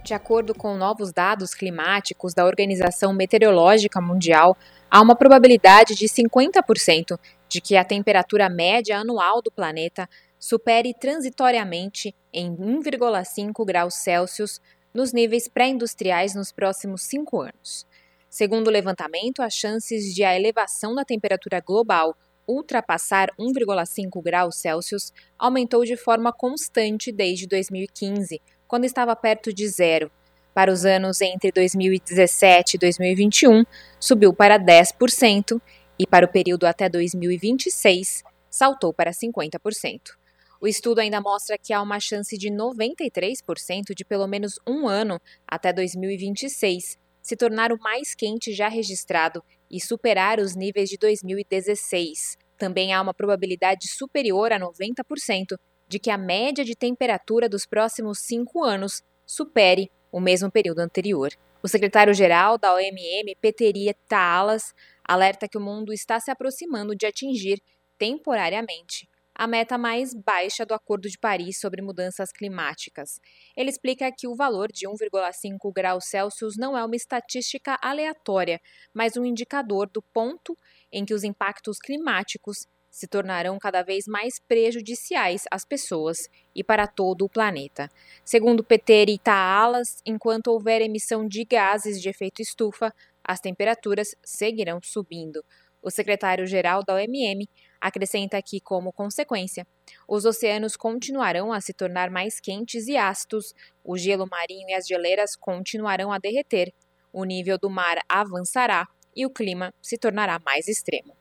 [0.04, 4.56] De acordo com novos dados climáticos da Organização Meteorológica Mundial,
[4.90, 7.18] há uma probabilidade de 50%
[7.48, 10.08] de que a temperatura média anual do planeta
[10.40, 14.58] supere transitoriamente em 1,5 graus Celsius
[14.92, 17.86] nos níveis pré-industriais nos próximos cinco anos.
[18.28, 22.16] Segundo o levantamento, as chances de a elevação da temperatura global
[22.48, 30.10] ultrapassar 1,5 graus Celsius aumentou de forma constante desde 2015, quando estava perto de zero.
[30.54, 33.64] Para os anos entre 2017 e 2021,
[34.00, 35.60] subiu para 10%
[35.98, 40.19] e para o período até 2026, saltou para 50%.
[40.60, 45.18] O estudo ainda mostra que há uma chance de 93% de pelo menos um ano
[45.46, 52.36] até 2026 se tornar o mais quente já registrado e superar os níveis de 2016.
[52.58, 55.56] Também há uma probabilidade superior a 90%
[55.88, 61.30] de que a média de temperatura dos próximos cinco anos supere o mesmo período anterior.
[61.62, 64.74] O secretário-geral da OMM, Peteria Taalas,
[65.04, 67.60] alerta que o mundo está se aproximando de atingir,
[67.98, 69.09] temporariamente,
[69.40, 73.18] a meta mais baixa do Acordo de Paris sobre mudanças climáticas.
[73.56, 78.60] Ele explica que o valor de 1,5 graus Celsius não é uma estatística aleatória,
[78.92, 80.54] mas um indicador do ponto
[80.92, 86.86] em que os impactos climáticos se tornarão cada vez mais prejudiciais às pessoas e para
[86.86, 87.88] todo o planeta.
[88.22, 92.92] Segundo Peter Itaalas, enquanto houver emissão de gases de efeito estufa,
[93.24, 95.42] as temperaturas seguirão subindo.
[95.82, 97.48] O secretário-geral da OMM
[97.80, 99.66] acrescenta que, como consequência,
[100.06, 104.86] os oceanos continuarão a se tornar mais quentes e ácidos, o gelo marinho e as
[104.86, 106.72] geleiras continuarão a derreter,
[107.12, 108.86] o nível do mar avançará
[109.16, 111.16] e o clima se tornará mais extremo.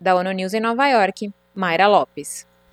[0.00, 2.47] Da ONU News em Nova York, Mayra Lopes.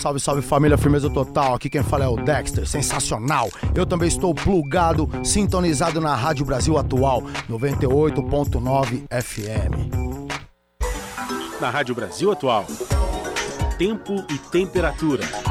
[0.00, 1.54] Salve, salve família, firmeza total.
[1.54, 3.50] Aqui quem fala é o Dexter, sensacional.
[3.74, 10.18] Eu também estou plugado, sintonizado na Rádio Brasil Atual, 98.9 FM.
[11.60, 12.64] Na Rádio Brasil Atual,
[13.76, 15.47] tempo e temperatura.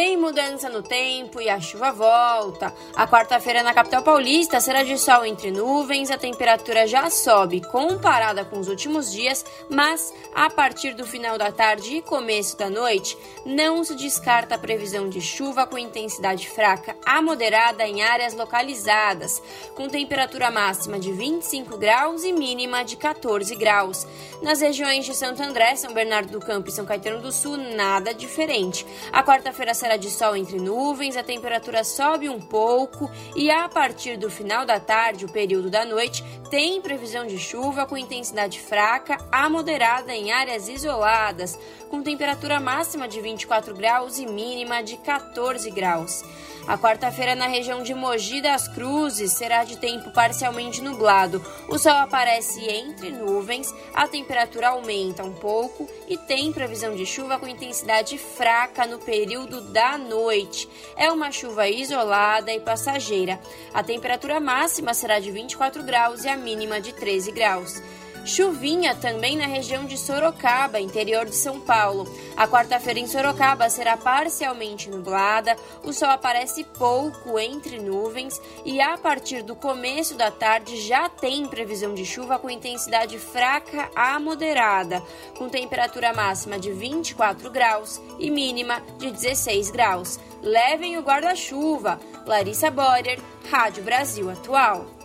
[0.00, 2.72] Tem mudança no tempo e a chuva volta.
[2.96, 8.42] A quarta-feira na capital paulista será de sol entre nuvens, a temperatura já sobe comparada
[8.42, 13.14] com os últimos dias, mas a partir do final da tarde e começo da noite,
[13.44, 19.42] não se descarta a previsão de chuva com intensidade fraca a moderada em áreas localizadas,
[19.74, 24.06] com temperatura máxima de 25 graus e mínima de 14 graus.
[24.40, 28.14] Nas regiões de Santo André, São Bernardo do Campo e São Caetano do Sul, nada
[28.14, 28.86] diferente.
[29.12, 34.16] A quarta-feira será de sol entre nuvens, a temperatura sobe um pouco e a partir
[34.16, 39.18] do final da tarde, o período da noite, tem previsão de chuva com intensidade fraca
[39.32, 41.58] a moderada em áreas isoladas,
[41.88, 46.22] com temperatura máxima de 24 graus e mínima de 14 graus.
[46.66, 51.44] A quarta-feira na região de Mogi das Cruzes será de tempo parcialmente nublado.
[51.68, 57.38] O sol aparece entre nuvens, a temperatura aumenta um pouco e tem previsão de chuva
[57.38, 60.68] com intensidade fraca no período da noite.
[60.96, 63.40] É uma chuva isolada e passageira.
[63.74, 67.82] A temperatura máxima será de 24 graus e a mínima de 13 graus.
[68.30, 72.08] Chuvinha também na região de Sorocaba, interior de São Paulo.
[72.36, 78.96] A quarta-feira em Sorocaba será parcialmente nublada, o sol aparece pouco entre nuvens e a
[78.96, 85.02] partir do começo da tarde já tem previsão de chuva com intensidade fraca a moderada,
[85.36, 90.20] com temperatura máxima de 24 graus e mínima de 16 graus.
[90.40, 91.98] Levem o guarda-chuva.
[92.24, 93.18] Larissa Borer,
[93.50, 94.99] Rádio Brasil Atual.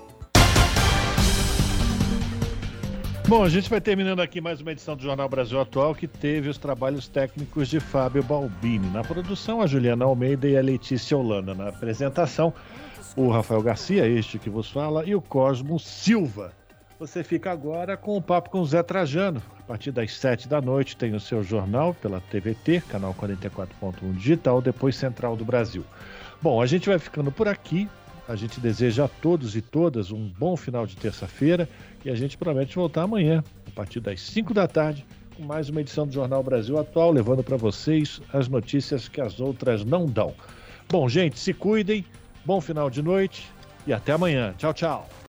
[3.28, 6.48] Bom, a gente vai terminando aqui mais uma edição do Jornal Brasil Atual que teve
[6.48, 8.88] os trabalhos técnicos de Fábio Balbini.
[8.92, 11.56] Na produção, a Juliana Almeida e a Letícia Holanda.
[11.56, 12.54] Na apresentação,
[13.16, 16.54] o Rafael Garcia, este que vos fala, e o Cosmo Silva.
[17.00, 19.42] Você fica agora com o papo com o Zé Trajano.
[19.60, 24.62] A partir das sete da noite tem o seu jornal pela TVT, canal 44.1 digital,
[24.62, 25.84] depois Central do Brasil.
[26.40, 27.90] Bom, a gente vai ficando por aqui.
[28.28, 31.70] A gente deseja a todos e todas um bom final de terça-feira
[32.04, 35.82] e a gente promete voltar amanhã, a partir das 5 da tarde, com mais uma
[35.82, 40.34] edição do Jornal Brasil Atual, levando para vocês as notícias que as outras não dão.
[40.90, 42.04] Bom, gente, se cuidem,
[42.44, 43.48] bom final de noite
[43.86, 44.56] e até amanhã.
[44.58, 45.16] Tchau, tchau.